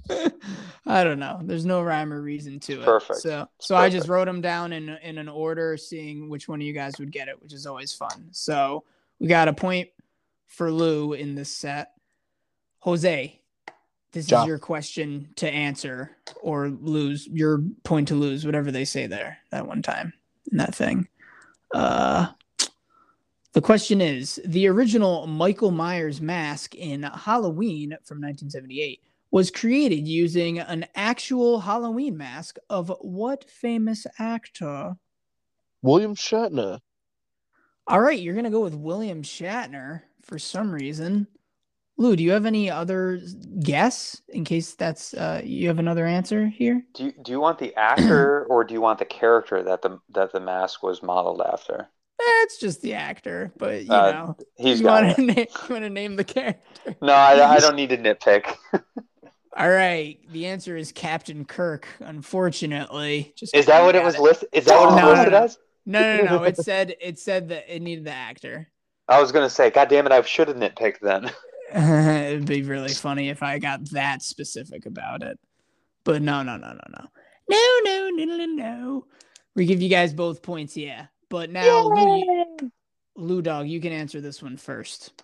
[0.85, 1.39] I don't know.
[1.43, 2.85] There's no rhyme or reason to it.
[2.85, 3.19] Perfect.
[3.19, 6.61] So It's so I just wrote them down in in an order, seeing which one
[6.61, 8.27] of you guys would get it, which is always fun.
[8.31, 8.83] So
[9.19, 9.89] we got a point
[10.47, 11.91] for Lou in this set.
[12.79, 13.41] Jose,
[14.11, 14.41] this Ja.
[14.41, 16.11] is your question to answer
[16.41, 20.13] or lose your point to lose, whatever they say there that one time
[20.51, 21.07] in that thing.
[21.73, 22.27] Uh
[23.53, 30.59] the question is the original Michael Myers mask in Halloween from 1978 was created using
[30.59, 34.95] an actual Halloween mask of what famous actor?
[35.81, 36.79] William Shatner.
[37.87, 41.27] All right, you're going to go with William Shatner for some reason.
[41.97, 43.19] Lou, do you have any other
[43.59, 46.85] guess in case that's uh, you have another answer here?
[46.93, 50.01] do you, do you want the actor or do you want the character that the
[50.09, 51.89] that the mask was modeled after?
[52.19, 55.83] That's just the actor, but you Uh, know, He's you want to name, you want
[55.83, 56.95] to name the character.
[57.01, 58.55] No, I, I don't need to nitpick.
[59.55, 61.87] All right, the answer is Captain Kirk.
[61.99, 64.49] Unfortunately, just Is that what it was listed?
[64.51, 65.43] Is that what it was No, no, listed no.
[65.43, 65.57] as?
[65.85, 66.43] No, no, no.
[66.43, 68.69] It said it said that it needed the actor.
[69.09, 71.31] I was gonna say, God damn it, I should have nitpicked then.
[71.75, 75.39] It'd be really funny if I got that specific about it.
[76.03, 77.07] But no, no, no, no, no.
[77.49, 79.05] No, no, no, no, no.
[79.55, 81.07] We give you guys both points, yeah.
[81.29, 82.71] But now, Lou,
[83.15, 85.23] Lou Dog, you can answer this one first.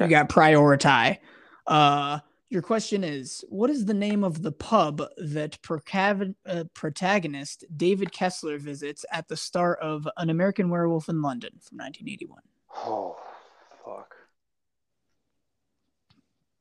[0.00, 1.18] You got prioritize.
[1.66, 7.64] Uh, your question is What is the name of the pub that procav- uh, protagonist
[7.76, 12.40] David Kessler visits at the start of An American Werewolf in London from 1981?
[12.76, 13.16] Oh,
[13.84, 14.15] fuck.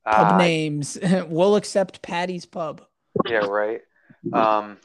[0.06, 0.98] Pub Ah, names.
[1.28, 2.82] we'll accept Patty's Pub.
[3.28, 3.82] Yeah, right.
[4.34, 4.78] Um,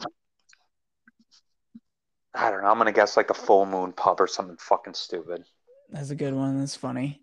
[2.35, 2.69] I don't know.
[2.71, 5.45] I'm gonna guess like the Full Moon Pub or something fucking stupid.
[5.91, 6.59] That's a good one.
[6.59, 7.21] That's funny.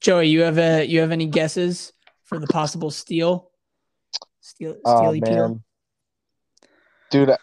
[0.00, 1.92] Joey, you have a you have any guesses
[2.24, 3.50] for the possible steal?
[4.40, 5.48] Steal, Oh steely peel.
[5.48, 5.64] man,
[7.10, 7.36] dude, I,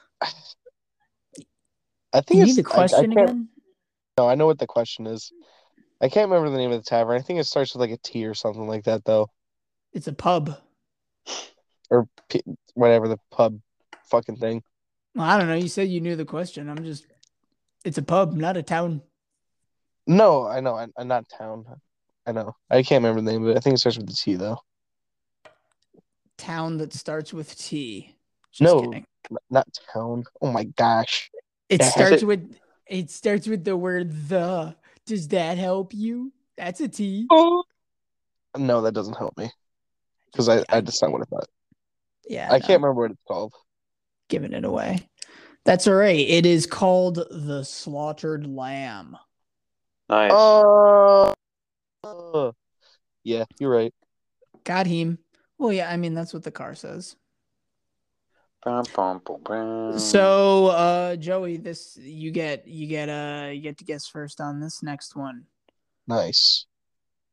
[2.13, 3.49] I think You it's need the I- I, question again.
[4.17, 5.31] No, I know what the question is.
[6.01, 7.17] I can't remember the name of the tavern.
[7.17, 9.29] I think it starts with like a T or something like that, though,
[9.93, 10.57] It's a pub.
[11.89, 12.41] or P,
[12.73, 13.59] whatever the pub
[14.05, 14.63] fucking thing.
[15.15, 15.55] Well, I don't know.
[15.55, 16.69] You said you knew the question.
[16.69, 17.05] I'm just.
[17.85, 19.01] It's a pub, not a town.
[20.07, 20.75] No, I know.
[20.75, 21.65] I, I'm not town.
[22.25, 22.55] I know.
[22.69, 23.57] I can't remember the name of it.
[23.57, 24.57] I think it starts with the T though.
[26.37, 28.15] Town that starts with T.
[28.51, 28.81] Just No.
[28.81, 29.05] kidding.
[29.49, 30.23] Not town.
[30.41, 31.29] Oh my gosh.
[31.69, 32.55] It Yeah, starts it- with.
[32.87, 34.75] It starts with the word the.
[35.05, 36.31] Does that help you?
[36.57, 37.27] That's a T.
[37.29, 37.63] Oh.
[38.55, 39.49] No, that doesn't help me
[40.33, 41.47] because I, I just not what I thought.
[42.27, 42.47] Yeah.
[42.49, 43.53] I no, can't remember what it's called.
[44.27, 45.07] Giving it away.
[45.63, 46.19] That's all right.
[46.19, 49.15] It is called the Slaughtered Lamb.
[50.09, 50.31] Nice.
[50.33, 51.33] Oh.
[52.03, 52.51] Uh,
[53.23, 53.93] yeah, you're right.
[54.65, 55.19] Got him.
[55.57, 55.89] Well, yeah.
[55.89, 57.15] I mean, that's what the car says.
[58.65, 59.99] Bum, bum, bum, bum.
[59.99, 64.59] So, uh, Joey, this you get you get uh you get to guess first on
[64.59, 65.45] this next one.
[66.07, 66.65] Nice.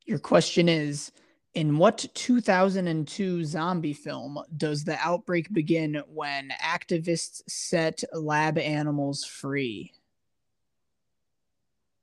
[0.06, 1.12] Your question is
[1.54, 9.92] in what 2002 zombie film does the outbreak begin when activists set lab animals free?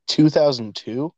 [0.07, 1.13] 2002.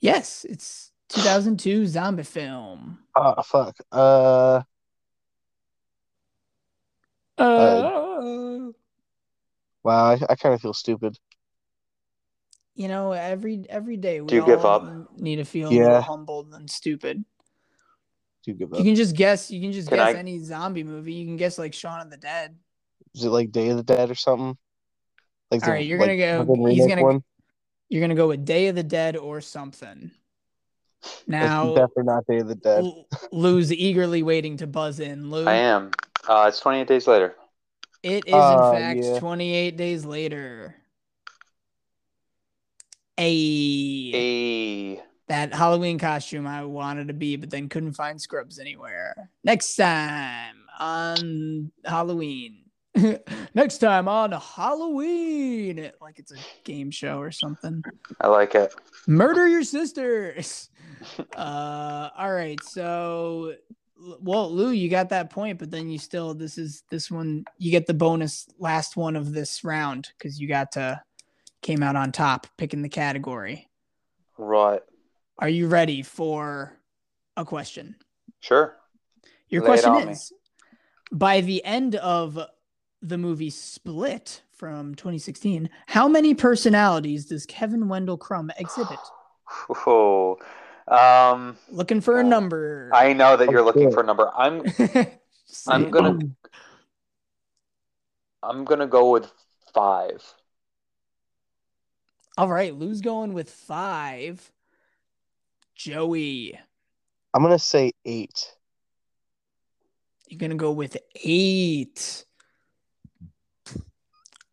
[0.00, 2.98] Yes, it's 2002 zombie film.
[3.16, 3.76] Oh fuck.
[3.92, 4.62] Uh,
[7.36, 8.70] Uh,
[9.82, 10.12] wow.
[10.12, 11.18] I, I kind of feel stupid.
[12.74, 15.18] You know, every every day we Do you give all up?
[15.20, 15.84] need to feel Yeah.
[15.84, 17.24] little humbled and stupid.
[18.44, 19.50] Do give You can just guess.
[19.50, 21.14] You can just Can guess I- any zombie movie.
[21.14, 22.56] You can guess like Shaun of the Dead.
[23.14, 24.56] Is it like Day of the Dead or something?
[25.50, 27.24] Like All right, you're gonna go- fucking he's remake gonna- one?
[27.88, 30.10] You're gonna go with Day of the Dead or something.
[31.26, 32.82] Now, it's definitely not Day of the Dead.
[32.84, 35.30] L- Lou's eagerly waiting to buzz in.
[35.30, 35.90] Lou, I am.
[36.26, 37.36] Uh, it's 28 days later.
[38.02, 39.18] it is Uh, in fact yeah.
[39.20, 40.74] 28 days later.
[43.18, 45.02] A A.
[45.28, 49.30] that Halloween costume I wanted to be, but then couldn't find scrubs anywhere.
[49.44, 52.64] Next time on Halloween.
[53.54, 57.82] Next time on Halloween, like it's a game show or something.
[58.20, 58.72] I like it.
[59.06, 60.70] Murder your sisters.
[61.36, 62.62] uh, all right.
[62.62, 63.54] So,
[64.20, 67.44] well, Lou, you got that point, but then you still this is this one.
[67.58, 71.02] You get the bonus last one of this round because you got to
[71.64, 73.68] came out on top picking the category.
[74.38, 74.82] Right.
[75.38, 76.78] Are you ready for
[77.36, 77.96] a question?
[78.40, 78.76] Sure.
[79.48, 80.12] Your Lay question on me.
[80.12, 80.32] is
[81.10, 82.38] by the end of
[83.02, 88.98] the movie Split from 2016, how many personalities does Kevin Wendell Crumb exhibit?
[89.86, 90.38] Oh.
[90.88, 92.90] Um, Looking for a Uh, number.
[92.92, 94.30] I know that you're looking for a number.
[94.36, 94.62] I'm
[95.68, 96.18] I'm gonna
[98.42, 99.30] I'm gonna go with
[99.72, 100.22] five.
[102.36, 104.50] All right, Lou's going with five.
[105.74, 106.58] Joey,
[107.32, 108.54] I'm gonna say eight.
[110.28, 112.24] you're gonna go with eight.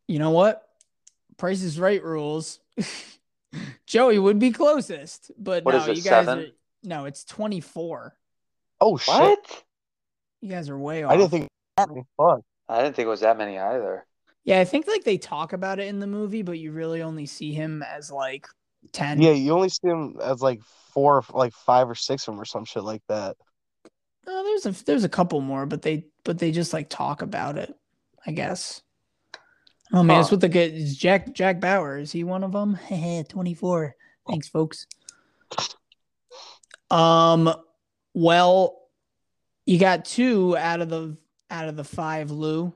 [0.07, 0.67] You know what?
[1.37, 2.59] Price is right rules.
[3.85, 6.39] Joey would be closest, but What no, is it, you guys seven?
[6.39, 6.45] are
[6.83, 8.15] no, it's 24.
[8.79, 9.13] Oh shit!
[9.13, 9.63] What?
[10.41, 11.11] You guys are way off.
[11.11, 12.41] I didn't think that was fun.
[12.67, 14.05] I didn't think it was that many either.
[14.43, 17.25] Yeah, I think like they talk about it in the movie, but you really only
[17.25, 18.47] see him as like
[18.91, 19.21] 10.
[19.21, 20.61] Yeah, you only see him as like
[20.93, 23.37] four, like five or six of them or some shit like that.
[24.27, 27.57] Uh, there's a there's a couple more, but they but they just like talk about
[27.57, 27.73] it,
[28.25, 28.81] I guess.
[29.93, 30.35] Oh man, it's Huh.
[30.35, 31.97] what the good is Jack Jack Bauer.
[31.97, 32.77] Is he one of them?
[33.29, 33.95] 24.
[34.27, 34.85] Thanks, folks.
[36.89, 37.51] Um
[38.13, 38.77] well,
[39.65, 41.17] you got two out of the
[41.49, 42.73] out of the five, Lou.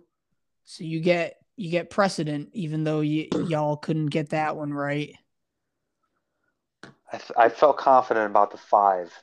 [0.63, 5.15] So you get you get precedent, even though you y'all couldn't get that one right.
[7.11, 9.13] I, th- I felt confident about the five,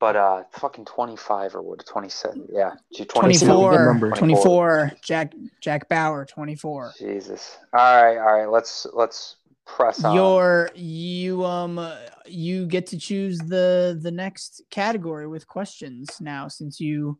[0.00, 1.84] but uh, fucking twenty five or what?
[1.86, 2.46] Twenty seven?
[2.50, 3.46] Yeah, gee, 22.
[3.46, 6.94] 24, 24, Jack Jack Bauer, 24.
[6.98, 7.58] Jesus.
[7.72, 8.50] All right, all right.
[8.50, 9.36] Let's let's
[9.66, 10.14] press on.
[10.14, 11.96] Your you um uh,
[12.26, 17.18] you get to choose the the next category with questions now since you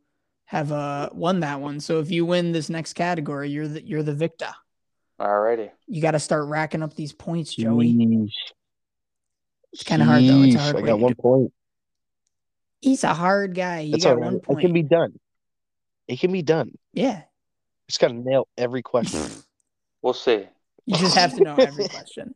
[0.52, 1.80] have uh won that one.
[1.80, 4.52] So if you win this next category, you're the you're the victor.
[5.18, 5.70] Alrighty.
[5.86, 7.94] You got to start racking up these points, Joey.
[7.94, 8.32] Sheesh.
[9.72, 10.42] It's kind of hard though.
[10.42, 11.52] It's a hard I got one point.
[12.82, 13.80] He's a hard guy.
[13.80, 14.46] You That's got all right.
[14.46, 15.18] one It can be done.
[16.06, 16.72] It can be done.
[16.92, 17.22] Yeah.
[17.88, 19.20] Just gotta nail every question.
[20.02, 20.48] We'll see.
[20.84, 22.34] You just have to know every question.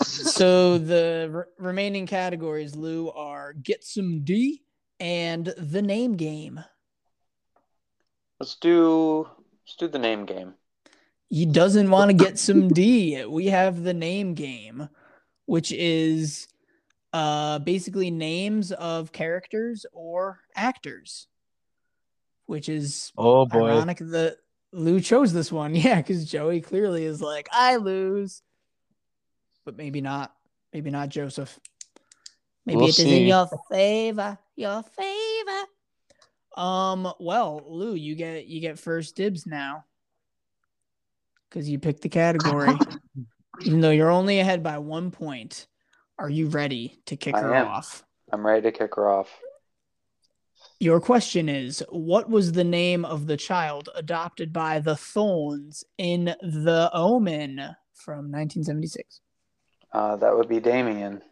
[0.00, 4.64] So the re- remaining categories, Lou, are get some D
[4.98, 6.60] and the name game.
[8.40, 9.28] Let's do
[9.64, 10.54] let's do the name game.
[11.28, 13.24] He doesn't want to get some D.
[13.26, 14.88] We have the name game,
[15.46, 16.48] which is
[17.12, 21.26] uh basically names of characters or actors.
[22.46, 23.70] Which is Oh boy.
[23.70, 24.36] ironic that
[24.72, 25.74] Lou chose this one.
[25.74, 28.42] Yeah, because Joey clearly is like, I lose.
[29.64, 30.32] But maybe not.
[30.72, 31.58] Maybe not Joseph.
[32.64, 34.38] Maybe We'll it is in your favor.
[34.56, 35.17] Your favor.
[36.58, 39.84] Um, well, Lou, you get you get first dibs now.
[41.50, 42.78] Cause you picked the category.
[43.62, 45.66] Even though you're only ahead by one point.
[46.18, 47.68] Are you ready to kick I her am.
[47.68, 48.04] off?
[48.32, 49.30] I'm ready to kick her off.
[50.80, 56.24] Your question is What was the name of the child adopted by the Thorns in
[56.24, 57.56] The Omen
[57.94, 59.20] from 1976?
[59.92, 61.22] Uh, that would be Damien.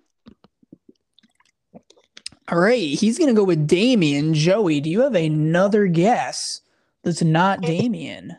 [2.48, 4.32] All right, he's going to go with Damien.
[4.32, 6.60] Joey, do you have another guess
[7.02, 8.36] that's not Damien?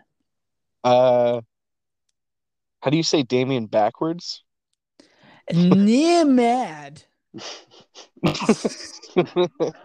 [0.83, 1.41] Uh,
[2.81, 4.43] how do you say Damien backwards?
[5.51, 7.03] Nimad.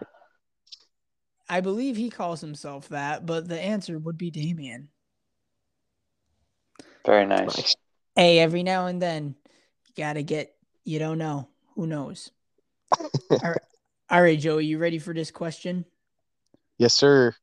[1.49, 4.87] I believe he calls himself that, but the answer would be Damien.
[7.05, 7.57] Very nice.
[7.57, 7.75] Nice.
[8.15, 9.35] Hey, every now and then,
[9.85, 10.55] you got to get,
[10.85, 11.49] you don't know.
[11.75, 12.31] Who knows?
[12.99, 13.09] All
[13.41, 13.57] right.
[14.13, 15.85] All right, Joey, you ready for this question?
[16.77, 17.33] yes, sir.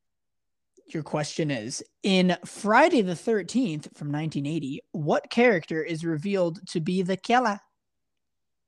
[0.87, 7.01] Your question is In Friday the 13th from 1980, what character is revealed to be
[7.01, 7.59] the killer?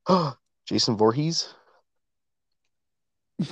[0.65, 1.47] Jason Voorhees.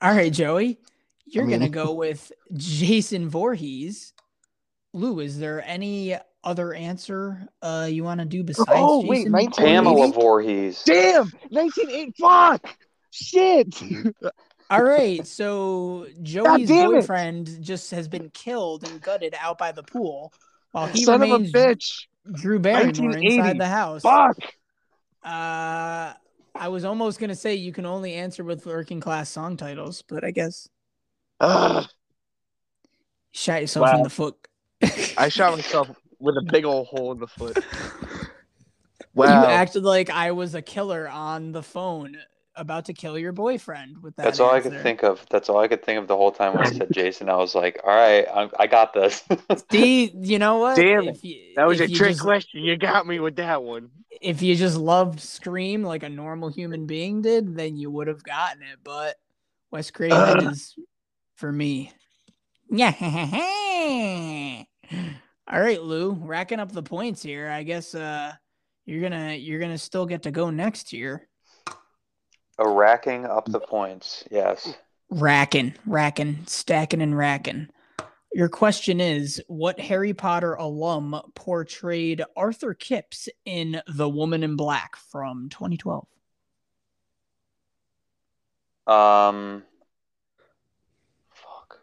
[0.00, 0.78] All right, Joey,
[1.26, 4.12] you're I mean- going to go with Jason Voorhees.
[4.94, 9.64] Lou, is there any other answer uh, you want to do besides Oh, wait, 19
[9.66, 10.14] Pamela Voorhees?
[10.14, 10.82] Voorhees.
[10.84, 12.12] Damn, 1980.
[12.20, 12.76] Fuck.
[13.10, 13.80] Shit.
[14.70, 17.00] All right, so Joey's damn it.
[17.00, 20.32] boyfriend just has been killed and gutted out by the pool,
[20.72, 22.06] while he Son of a remains bitch.
[22.30, 23.36] Drew Barrymore 1980.
[23.38, 24.02] inside the house.
[24.02, 24.36] Fuck.
[25.24, 26.12] Uh,
[26.54, 30.22] I was almost gonna say you can only answer with Lurking Class song titles, but
[30.24, 30.68] I guess
[31.40, 31.86] Ugh.
[33.32, 34.36] shot yourself in the foot.
[35.16, 35.88] I shot myself
[36.18, 37.56] with a big old hole in the foot.
[39.14, 39.42] Wow.
[39.42, 42.18] You acted like I was a killer on the phone
[42.58, 44.24] about to kill your boyfriend with that.
[44.24, 45.24] That's all I could think of.
[45.30, 47.28] That's all I could think of the whole time when I said Jason.
[47.28, 49.22] I was like, all right, I, I got this.
[49.70, 50.76] See, you know what?
[50.76, 51.08] Damn.
[51.08, 52.62] If you, that was if a you trick just- question.
[52.62, 53.90] You got me with that one.
[54.20, 58.22] If you just loved Scream like a normal human being did, then you would have
[58.24, 58.78] gotten it.
[58.82, 59.16] But
[59.70, 60.42] Wes Craven Ugh.
[60.52, 60.74] is
[61.36, 61.92] for me.
[62.70, 62.92] Yeah.
[65.50, 67.48] All right, Lou, racking up the points here.
[67.48, 68.32] I guess uh
[68.86, 71.28] you're gonna you're gonna still get to go next year.
[72.58, 74.24] A racking up the points.
[74.30, 74.74] Yes.
[75.10, 77.68] Racking, racking, stacking, and racking.
[78.32, 84.96] Your question is What Harry Potter alum portrayed Arthur Kipps in The Woman in Black
[84.96, 86.06] from 2012?
[88.86, 89.62] Um.
[91.30, 91.80] Fuck.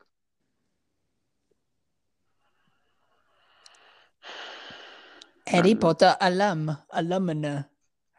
[5.48, 5.76] Harry.
[5.76, 7.68] Potter alum, alumna,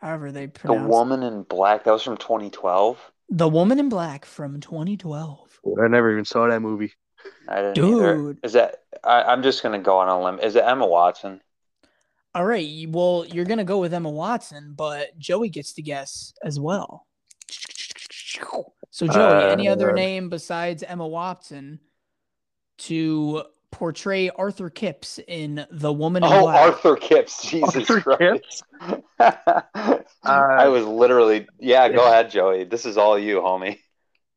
[0.07, 0.89] however they The pronounce it.
[0.91, 1.85] Woman in Black.
[1.85, 2.99] That was from 2012.
[3.31, 5.61] The Woman in Black from 2012.
[5.83, 6.93] I never even saw that movie.
[7.49, 8.17] I didn't either.
[8.17, 8.39] Dude.
[8.45, 8.77] Is that?
[9.03, 10.39] I, I'm just gonna go on a limb.
[10.39, 11.41] Is it Emma Watson?
[12.35, 16.35] All right, well, you're going to go with Emma Watson, but Joey gets to guess
[16.45, 17.07] as well.
[18.91, 21.81] So, Joey, any other Uh, name besides Emma Watson
[22.79, 23.43] to
[23.73, 26.61] portray Arthur Kipps in The Woman in Oh, Black?
[26.61, 27.43] Arthur Kipps.
[27.49, 28.65] Jesus Arthur Christ.
[29.19, 31.47] Uh, I was literally.
[31.59, 32.65] Yeah, go ahead, Joey.
[32.65, 33.79] This is all you, homie.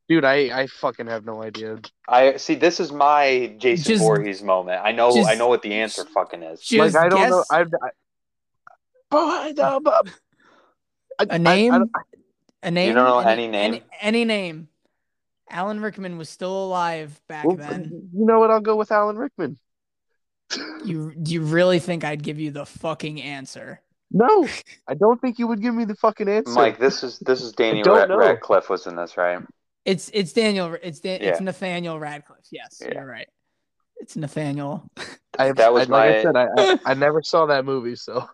[0.08, 1.80] Dude, I, I fucking have no idea.
[2.08, 2.56] I see.
[2.56, 4.82] This is my Jason Just- Voorhees moment.
[4.84, 5.14] I know.
[5.14, 6.62] just- I know what the answer fucking is.
[6.62, 7.44] Just like I don't guess know.
[7.52, 7.90] I've, I,
[9.12, 10.08] but I, know, but
[11.20, 11.74] I- a I- name.
[11.74, 11.82] I
[12.64, 12.88] a name.
[12.90, 13.74] You don't know any name?
[13.76, 14.69] Any, any name.
[15.50, 18.10] Alan Rickman was still alive back well, then.
[18.14, 18.52] you know what?
[18.52, 19.58] I'll go with Alan Rickman.
[20.84, 23.82] You do you really think I'd give you the fucking answer?
[24.12, 24.48] No,
[24.88, 26.52] I don't think you would give me the fucking answer.
[26.54, 29.40] Mike, this is this is Daniel don't Rad- Radcliffe was in this, right?
[29.86, 30.76] It's it's Daniel.
[30.82, 32.48] It's Dan, it's Nathaniel Radcliffe.
[32.52, 32.96] Yes, Yeah.
[32.96, 33.28] you're right.
[33.98, 34.90] It's Nathaniel.
[35.38, 37.96] I, that was I, like I my- said, I, I, I never saw that movie,
[37.96, 38.28] so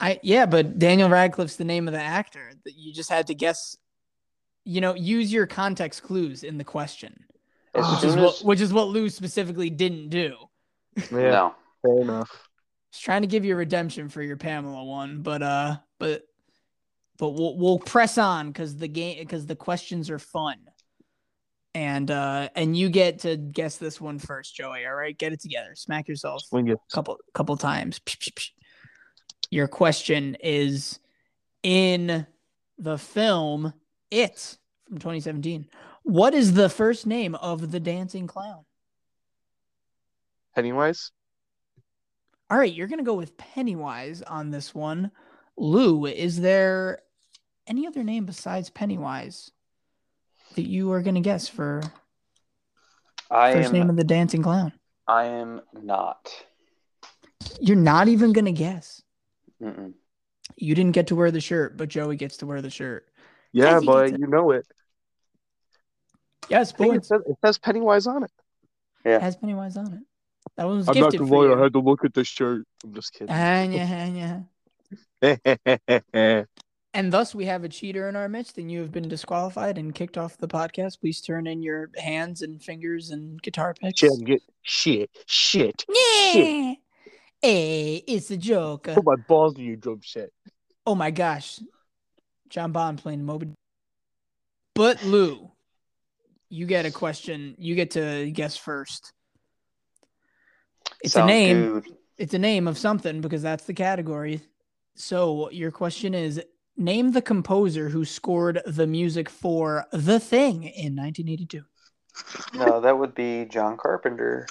[0.00, 2.52] I yeah, but Daniel Radcliffe's the name of the actor.
[2.64, 3.76] That you just had to guess.
[4.64, 7.24] You know, use your context clues in the question,
[7.74, 10.36] As which is soon what which is what Lou specifically didn't do.
[10.96, 12.48] yeah, no, fair enough.
[12.92, 16.24] Just trying to give you redemption for your Pamela one, but uh, but
[17.18, 20.56] but we'll we'll press on because the game because the questions are fun,
[21.74, 24.86] and uh, and you get to guess this one first, Joey.
[24.86, 28.00] All right, get it together, smack yourself a couple couple times.
[28.00, 28.50] Psh, psh, psh.
[29.50, 30.98] Your question is
[31.62, 32.26] in
[32.78, 33.72] the film
[34.10, 35.66] It from 2017.
[36.02, 38.64] What is the first name of the dancing clown?
[40.54, 41.12] Pennywise.
[42.50, 45.12] All right, you're gonna go with Pennywise on this one.
[45.56, 47.00] Lou, is there
[47.66, 49.52] any other name besides Pennywise
[50.56, 51.82] that you are gonna guess for
[53.30, 53.74] I first am.
[53.74, 54.72] name of the dancing clown?
[55.06, 56.30] I am not.
[57.60, 59.02] You're not even gonna guess.
[59.62, 59.92] Mm-mm.
[60.56, 63.06] You didn't get to wear the shirt, but Joey gets to wear the shirt.
[63.52, 64.66] Yeah, Yes, he but you know it.
[66.48, 68.32] Yes, I it says, it says Pennywise on it.
[69.04, 70.00] Yeah, it has Pennywise on it.
[70.56, 72.66] That one was gifted for I had to look at the shirt.
[72.84, 73.28] I'm just kidding.
[73.30, 74.42] Ah, yeah,
[75.22, 76.44] yeah.
[76.92, 79.94] And thus we have a cheater in our midst, and you have been disqualified and
[79.94, 81.00] kicked off the podcast.
[81.00, 84.00] Please turn in your hands and fingers and guitar picks.
[84.00, 85.84] shit, get shit, shit.
[85.88, 86.74] Yeah.
[87.40, 88.84] Hey, it's a joke.
[88.84, 90.30] Put my balls in your drum set.
[90.84, 91.60] Oh my gosh.
[92.50, 93.54] John Bond playing Moby.
[94.74, 95.50] But Lou,
[96.48, 97.54] you get a question.
[97.58, 99.12] You get to guess first.
[101.02, 101.80] It's a name.
[101.80, 101.96] good.
[102.18, 104.42] It's a name of something because that's the category.
[104.94, 106.42] So your question is
[106.76, 111.62] name the composer who scored the music for The Thing in 1982.
[112.54, 114.46] No, that would be John Carpenter.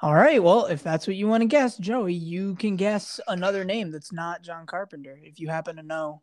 [0.00, 3.64] All right, well, if that's what you want to guess, Joey, you can guess another
[3.64, 6.22] name that's not John Carpenter if you happen to know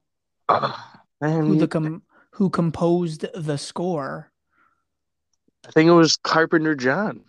[1.22, 4.32] who the com- who composed the score.
[5.68, 7.22] I think it was Carpenter John.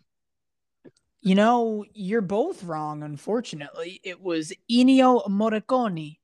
[1.23, 4.01] You know, you're both wrong, unfortunately.
[4.05, 6.19] It was Ennio Morricone.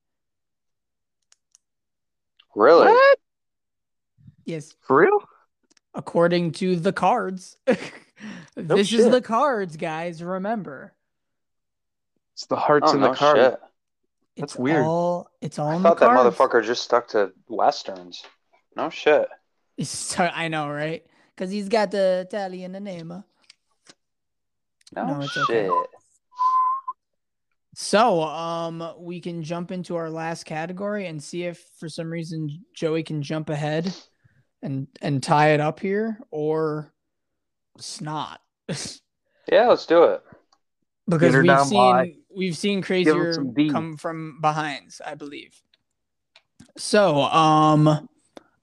[2.54, 2.88] Really?
[2.88, 3.18] What?
[4.44, 5.22] Yes, For real?
[5.94, 7.56] according to the cards.
[8.56, 10.22] this is the cards, guys.
[10.22, 10.92] Remember,
[12.34, 13.36] It's the hearts Oh in the no card.
[13.38, 13.60] shit!
[14.36, 14.86] That's it's weird.
[14.86, 16.36] All, it's all I in thought the that cards.
[16.36, 18.22] motherfucker just stuck to westerns.
[18.76, 19.28] No shit.
[19.82, 21.02] So, I know, right?
[21.34, 23.08] Because he's got the Italian name.
[23.08, 23.24] No,
[24.94, 25.66] No, it's okay.
[25.66, 25.72] shit.
[27.74, 32.50] So, um, we can jump into our last category and see if for some reason
[32.76, 33.92] Joey can jump ahead
[34.62, 36.92] and and tie it up here, or
[37.78, 38.40] snot.
[39.50, 40.22] Yeah, let's do it.
[41.08, 42.14] because her we've down seen by.
[42.36, 43.32] We've seen crazier
[43.70, 45.60] come from behinds, I believe.
[46.76, 47.88] So, um,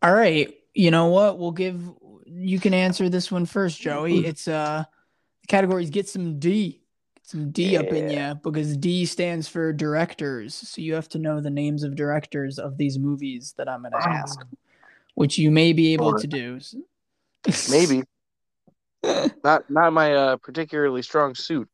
[0.02, 1.38] all right, you know what?
[1.38, 1.82] We'll give
[2.26, 4.26] you can answer this one first, Joey.
[4.26, 4.84] It's uh,
[5.42, 6.82] the categories get some D,
[7.16, 8.30] get some D up in Yeah.
[8.30, 10.56] you because D stands for directors.
[10.56, 13.94] So you have to know the names of directors of these movies that I'm going
[13.94, 14.40] to ask,
[15.16, 16.60] which you may be able to do.
[17.70, 18.04] Maybe.
[19.44, 21.70] not not my uh, particularly strong suit.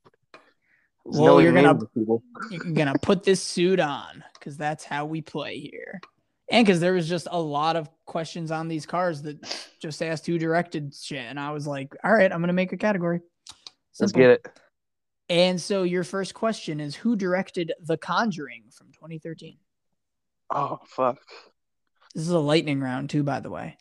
[1.06, 2.24] Well, knowing you're gonna names of people.
[2.49, 6.01] you're gonna put this suit on because that's how we play here
[6.49, 9.38] and because there was just a lot of questions on these cars that
[9.80, 12.78] just asked who directed shit and i was like all right i'm gonna make a
[12.78, 13.22] category
[13.99, 14.47] Let's get it.
[15.30, 19.58] and so your first question is who directed the conjuring from 2013
[20.51, 21.18] Oh fuck.
[22.14, 23.78] this is a lightning round too by the way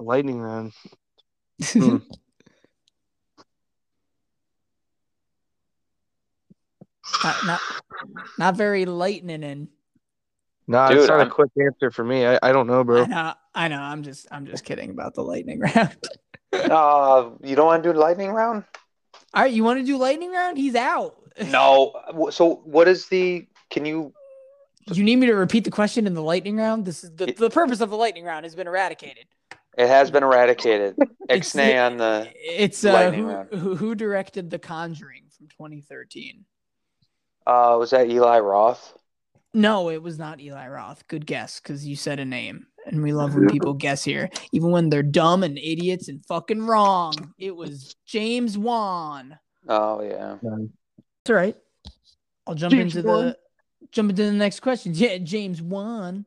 [0.00, 0.72] A lightning round.
[1.62, 1.96] Hmm.
[7.24, 7.60] Not, not
[8.38, 9.68] not very lightning and
[10.66, 12.26] No, Dude, it's not I'm- a quick answer for me.
[12.26, 13.02] I, I don't know, bro.
[13.02, 13.80] I know, I know.
[13.80, 15.96] I'm just, I'm just kidding about the lightning round.
[16.52, 18.64] Uh, you don't want to do lightning round?
[19.34, 20.56] All right, you want to do lightning round?
[20.58, 21.14] He's out.
[21.46, 21.92] No.
[22.30, 23.46] So what is the?
[23.70, 24.12] Can you?
[24.90, 26.84] You need me to repeat the question in the lightning round?
[26.84, 29.26] This is the, It- the purpose of the lightning round has been eradicated.
[29.76, 30.96] It has been eradicated.
[31.28, 32.28] It's Ixnay on the.
[32.34, 33.48] It's uh, lightning who, round.
[33.54, 36.44] who who directed The Conjuring from 2013?
[37.48, 38.92] Uh, was that Eli Roth?
[39.54, 41.02] No, it was not Eli Roth.
[41.08, 44.70] Good guess, because you said a name, and we love when people guess here, even
[44.70, 47.14] when they're dumb and idiots and fucking wrong.
[47.38, 49.38] It was James Wan.
[49.66, 50.36] Oh yeah.
[50.42, 51.56] That's all right.
[52.46, 53.24] I'll jump James into Wan.
[53.24, 53.38] the
[53.90, 54.92] jump into the next question.
[54.94, 56.26] Yeah, James Wan.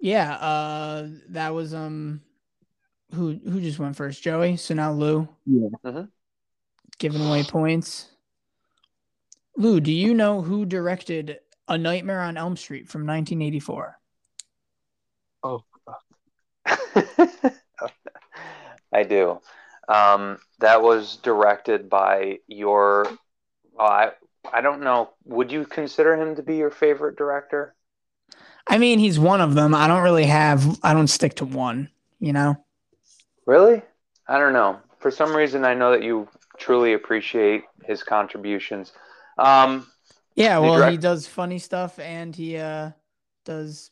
[0.00, 2.20] Yeah, uh that was um
[3.14, 4.22] who who just went first?
[4.22, 4.56] Joey.
[4.56, 5.28] So now Lou.
[5.46, 5.68] Yeah.
[5.84, 6.08] Mhm.
[6.98, 8.10] Giving away points.
[9.56, 11.38] Lou, do you know who directed
[11.68, 13.98] A Nightmare on Elm Street from 1984?
[15.42, 15.64] Oh,
[18.92, 19.40] I do.
[19.88, 23.06] Um, that was directed by your.
[23.72, 24.10] Well, I
[24.52, 25.10] I don't know.
[25.24, 27.74] Would you consider him to be your favorite director?
[28.66, 29.74] I mean, he's one of them.
[29.74, 32.56] I don't really have I don't stick to one, you know.
[33.46, 33.82] Really?
[34.28, 34.80] I don't know.
[34.98, 36.28] For some reason, I know that you
[36.58, 38.92] truly appreciate his contributions.
[39.36, 39.86] Um,
[40.34, 42.90] Yeah, The well, he does funny stuff and he uh
[43.44, 43.90] does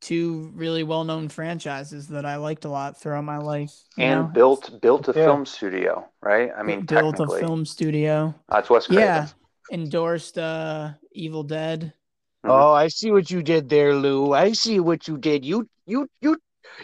[0.00, 3.72] two really well-known franchises that I liked a lot throughout my life.
[3.98, 4.28] and know?
[4.28, 5.24] built built a Yeah.
[5.26, 6.50] film studio, right?
[6.56, 8.34] I mean, built a film studio.
[8.48, 9.04] that's Wes Craven.
[9.04, 9.28] Yeah,
[9.70, 11.92] endorsed uh Evil Dead.
[12.44, 12.50] Mhm.
[12.50, 14.32] Oh, I see what you did there, Lou.
[14.32, 15.44] I see what you did.
[15.44, 16.38] You you you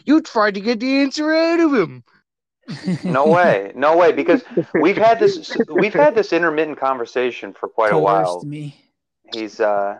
[0.04, 2.04] you tried to get the answer out of him.
[3.04, 4.42] No way, no way, because
[4.74, 8.42] we've had this we've had this intermittent conversation for quite a while.
[8.44, 8.76] me.
[9.32, 9.98] He's uh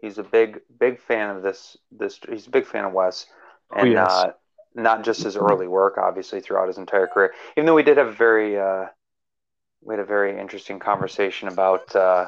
[0.00, 3.26] he's a big big fan of this this he's a big fan of Wes
[3.74, 4.10] and yes.
[4.10, 4.32] uh
[4.74, 7.32] not just his early work obviously throughout his entire career.
[7.56, 8.86] Even though we did have a very uh
[9.80, 12.26] we had a very interesting conversation about uh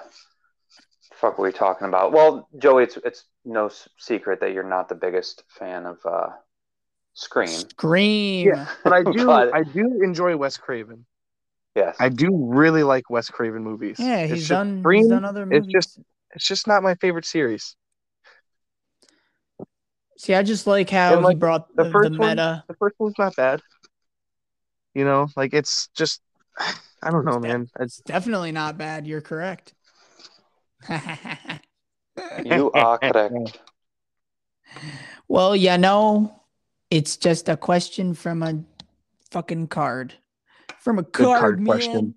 [1.10, 2.12] the fuck were we talking about?
[2.12, 6.30] Well, Joey, it's it's no secret that you're not the biggest fan of uh
[7.14, 7.48] Scream.
[7.48, 8.48] Scream.
[8.48, 8.66] Yeah.
[8.82, 11.06] But I do But- I do enjoy Wes Craven.
[11.74, 11.96] Yes.
[11.98, 13.96] I do really like Wes Craven movies.
[13.98, 14.80] Yeah, It's he's just done.
[14.80, 15.98] Scream, he's done other it's just-
[16.34, 17.74] It's just not my favorite series.
[20.18, 22.64] See, I just like how And, like, he brought the the, the, first one- meta.
[22.68, 23.60] The first one's not bad.
[24.94, 26.20] You know, like it's just
[27.02, 27.62] I don't know, It's man.
[27.80, 29.06] It's It's definitely not bad.
[29.06, 29.74] You're correct.
[32.44, 33.58] You are correct.
[35.26, 36.40] well, you know,
[36.90, 38.62] it's just a question from a
[39.30, 40.14] fucking card.
[40.80, 41.66] From a card, card man.
[41.66, 42.14] question.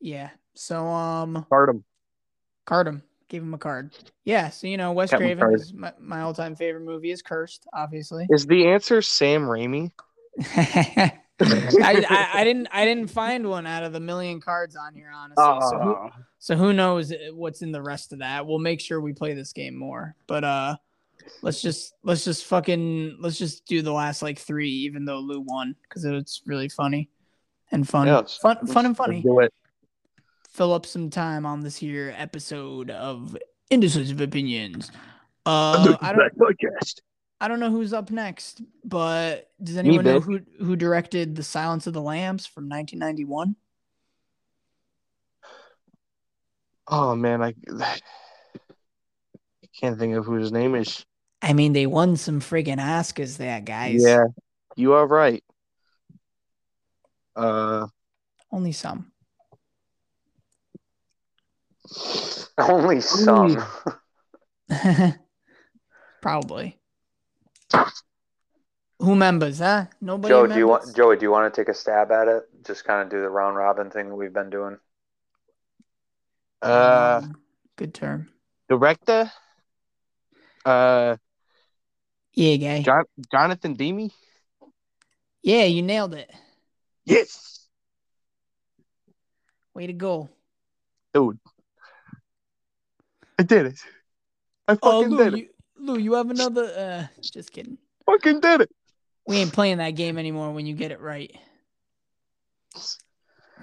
[0.00, 0.30] Yeah.
[0.54, 1.84] So um Stardom.
[2.66, 3.02] card him.
[3.28, 3.92] Give him a card.
[4.24, 5.54] Yeah, so you know, Wes Got my Craven card.
[5.54, 8.26] is my, my all time favorite movie is cursed, obviously.
[8.30, 9.90] Is the answer Sam Raimi?
[11.40, 15.10] I, I, I didn't I didn't find one out of the million cards on here,
[15.12, 15.68] honestly.
[15.68, 18.46] So who, so who knows what's in the rest of that?
[18.46, 20.14] We'll make sure we play this game more.
[20.28, 20.76] But uh
[21.42, 25.40] let's just let's just fucking let's just do the last like three, even though Lou
[25.40, 27.10] won because it's really funny
[27.72, 29.22] and fun, Yeah, let's- fun, fun and funny.
[29.22, 29.52] do it.
[30.50, 33.36] Fill up some time on this here episode of
[33.70, 34.90] Indecisive Opinions.
[35.46, 37.00] Uh, I don't podcast.
[37.40, 41.86] I don't know who's up next, but does anyone know who who directed The Silence
[41.88, 43.56] of the Lambs from 1991?
[46.86, 47.54] Oh man, I
[49.80, 51.04] can't think of who his name is.
[51.42, 54.02] I mean, they won some friggin' Oscars there, guys.
[54.04, 54.24] Yeah,
[54.76, 55.42] you are right.
[57.36, 57.86] Uh,
[58.50, 59.10] Only some.
[62.58, 63.62] Only some.
[66.22, 66.78] Probably.
[69.00, 69.86] Who members, huh?
[70.00, 70.32] Nobody.
[70.32, 71.16] Joe, do you want Joey?
[71.16, 72.44] Do you want to take a stab at it?
[72.64, 74.78] Just kind of do the round robin thing that we've been doing.
[76.62, 77.36] uh, Um,
[77.76, 78.30] good term.
[78.68, 79.30] director.
[80.64, 81.16] Uh,
[82.32, 82.82] Yeah, guy.
[82.82, 84.10] John, Jonathan Demme.
[85.42, 86.30] Yeah, you nailed it.
[87.04, 87.66] Yes,
[89.74, 90.28] Way to go.
[91.12, 91.38] dude.
[93.38, 93.78] I did it.
[94.68, 95.38] I Oh, fucking Lou, did it.
[95.40, 96.64] you, Lou, you have another.
[96.64, 97.76] Uh, just kidding.
[98.06, 98.70] Fucking did it.
[99.26, 101.34] We ain't playing that game anymore when you get it right.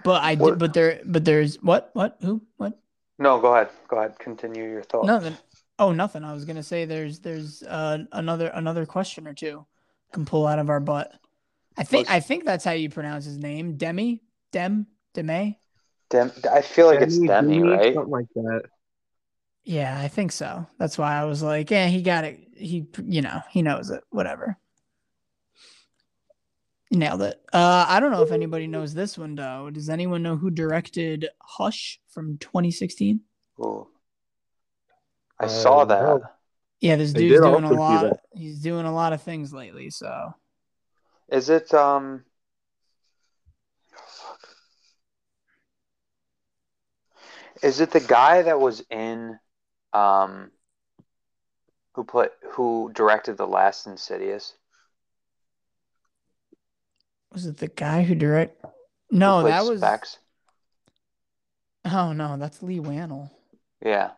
[0.04, 0.60] But I What- did.
[0.60, 1.02] But there.
[1.06, 1.90] But there's what?
[1.94, 2.18] What?
[2.22, 2.42] Who?
[2.58, 2.78] What?
[3.18, 3.70] No, go ahead.
[3.88, 4.18] Go ahead.
[4.20, 5.06] Continue your thought.
[5.06, 5.38] Nothing.
[5.82, 6.24] Oh, nothing.
[6.24, 9.66] I was gonna say there's there's uh, another another question or two
[10.14, 11.12] can pull out of our butt.
[11.76, 13.78] I think Let's- I think that's how you pronounce his name.
[13.78, 14.22] Demi.
[14.52, 14.86] Dem.
[15.16, 15.56] Deme.
[16.12, 17.94] Dem- I feel like it's Demi, Demi, Demi, right?
[17.96, 18.62] Something like that.
[19.64, 20.68] Yeah, I think so.
[20.78, 22.40] That's why I was like, yeah, he got it.
[22.56, 24.04] He, you know, he knows it.
[24.12, 24.58] Whatever.
[26.92, 27.42] Nailed it.
[27.52, 29.72] Uh, I don't know if anybody knows this one though.
[29.72, 33.22] Does anyone know who directed Hush from 2016?
[33.62, 33.88] Ooh.
[35.42, 36.04] I Uh, saw that.
[36.04, 36.22] no.
[36.80, 38.04] Yeah, this They dude's doing a lot.
[38.04, 38.20] that.
[38.34, 39.90] He's doing a lot of things lately.
[39.90, 40.34] So
[41.30, 42.24] Is it um?
[43.98, 44.36] oh.
[47.64, 49.40] Is it the guy that was in
[49.94, 50.52] um?
[51.94, 54.54] Who put who directed the last Insidious?
[57.34, 58.64] was it the guy who direct?
[58.64, 58.70] Who
[59.12, 59.80] No, played that was.
[59.80, 60.18] Specs?
[61.86, 63.30] Oh no, that's Leigh Whannell.
[63.84, 64.12] Yeah,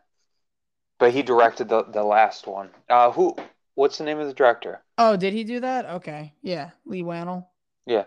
[0.98, 2.70] but he directed the the last one.
[2.88, 3.36] Uh, who?
[3.74, 4.82] What's the name of the director?
[4.98, 5.86] Oh, did he do that?
[5.86, 7.46] Okay, yeah, Leigh Whannell.
[7.86, 8.04] Yeah.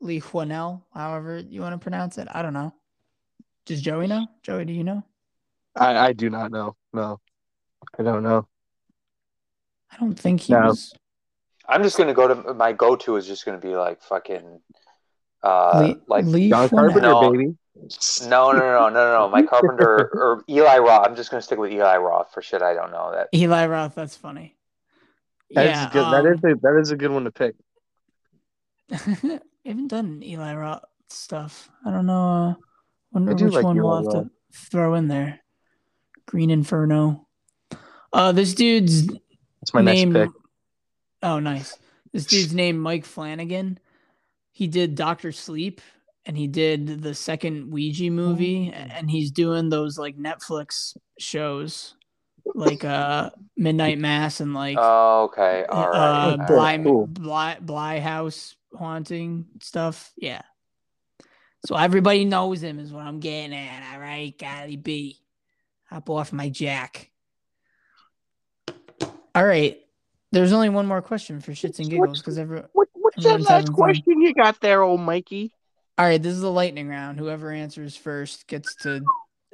[0.00, 2.28] Leigh Whannell, however you want to pronounce it.
[2.30, 2.72] I don't know.
[3.66, 4.28] Does Joey know?
[4.42, 5.02] Joey, do you know?
[5.74, 6.76] I, I do not know.
[6.92, 7.20] No,
[7.98, 8.46] I don't know.
[9.90, 10.68] I don't think he No.
[10.68, 10.94] was.
[11.68, 14.60] I'm just gonna go to my go-to is just gonna be like fucking,
[15.42, 17.30] uh, Lee, like Lee John Carpenter, No.
[17.32, 17.56] baby.
[18.28, 19.28] No, no, no, no, no, no.
[19.28, 21.06] My Carpenter or Eli Roth.
[21.06, 23.12] I'm just gonna stick with Eli Roth for shit I don't know.
[23.12, 23.94] That Eli Roth.
[23.94, 24.56] That's funny.
[25.52, 26.02] That is yeah, good.
[26.04, 27.54] um, is a, that is a good one to pick.
[28.90, 31.70] we haven't done Eli Roth stuff.
[31.84, 32.28] I don't know.
[32.28, 32.54] Uh,
[33.12, 34.24] wonder I do which like one we'll Eli have Roth.
[34.24, 35.40] to throw in there.
[36.26, 37.26] Green Inferno.
[38.12, 39.08] Uh, this dude's
[39.62, 40.12] It's my name.
[40.12, 40.40] next pick.
[41.22, 41.76] Oh, nice.
[42.12, 43.78] This dude's named Mike Flanagan.
[44.52, 45.80] He did Doctor Sleep,
[46.28, 48.78] and he did the second Ouija movie, Oh.
[48.78, 51.94] and he's doing those like Netflix shows,
[52.54, 55.64] like uh Midnight Mass and like Oh, okay.
[55.68, 55.96] All right.
[55.98, 56.46] uh, all right.
[56.46, 57.06] Bly, cool.
[57.06, 60.12] Bly, Bly House haunting stuff.
[60.16, 60.42] Yeah.
[61.66, 63.94] So everybody knows him is what I'm getting at.
[63.94, 65.18] All right, Golly B.
[65.90, 67.10] Hop off my jack.
[69.34, 69.78] All right.
[70.30, 72.62] There's only one more question for shits and giggles because every.
[72.74, 73.74] What, what's that Everyone's last having fun.
[73.74, 75.52] question you got there, old Mikey?
[75.98, 77.18] All right, this is the lightning round.
[77.18, 79.04] Whoever answers first gets to,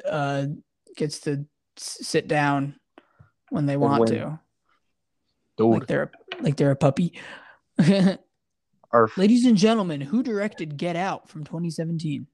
[0.07, 0.47] uh,
[0.95, 1.47] gets to
[1.79, 2.77] s- sit down
[3.49, 4.39] when they want to,
[5.57, 6.11] Dude, like they're
[6.41, 7.19] like they're a puppy.
[8.91, 12.27] our Ladies and gentlemen, who directed Get Out from 2017?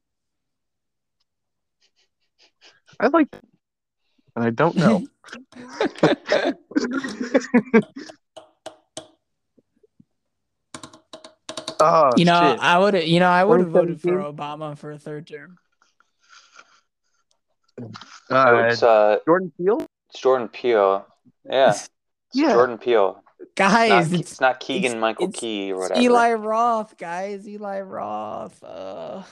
[2.99, 3.29] I like,
[4.35, 5.07] and I don't know.
[11.81, 12.61] oh, you know, shit.
[12.61, 15.59] I would you know, I would have voted for Obama for a third term.
[18.31, 19.87] uh, it's uh, Jordan Peele.
[20.11, 21.07] it's Jordan Peele.
[21.49, 21.89] Yeah, it's
[22.33, 22.53] Yeah.
[22.53, 23.23] Jordan Peele.
[23.57, 26.01] Guys, Not, it's, it's not Keegan it's- Michael it's- Key or whatever.
[26.01, 27.49] Eli Roth, guys.
[27.49, 28.63] Eli Roth.
[28.63, 29.23] Uh,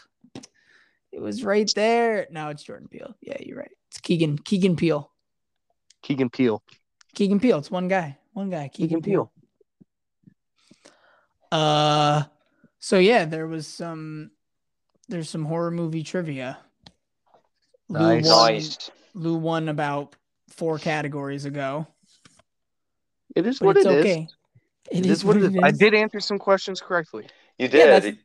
[1.13, 2.27] it was right there.
[2.31, 3.15] Now it's Jordan Peele.
[3.21, 3.71] Yeah, you're right.
[3.91, 5.11] It's Keegan Keegan Peele.
[6.03, 6.63] Keegan Peele.
[7.15, 7.59] Keegan Peele.
[7.59, 8.17] It's one guy.
[8.33, 8.69] One guy.
[8.69, 9.25] Keegan, Keegan Peele.
[9.27, 10.93] Peele.
[11.51, 12.23] Uh,
[12.79, 14.31] so yeah, there was some.
[15.09, 16.59] There's some horror movie trivia.
[17.89, 18.27] Lou Nice.
[18.27, 18.91] won- Nice.
[19.15, 20.15] Lou won about
[20.51, 21.87] four categories ago.
[23.35, 24.05] It is but what it's it is.
[24.05, 24.29] okay.
[24.91, 25.57] It is what it is.
[25.63, 27.27] I did answer some questions correctly.
[27.59, 27.89] You did.
[27.89, 28.23] that's-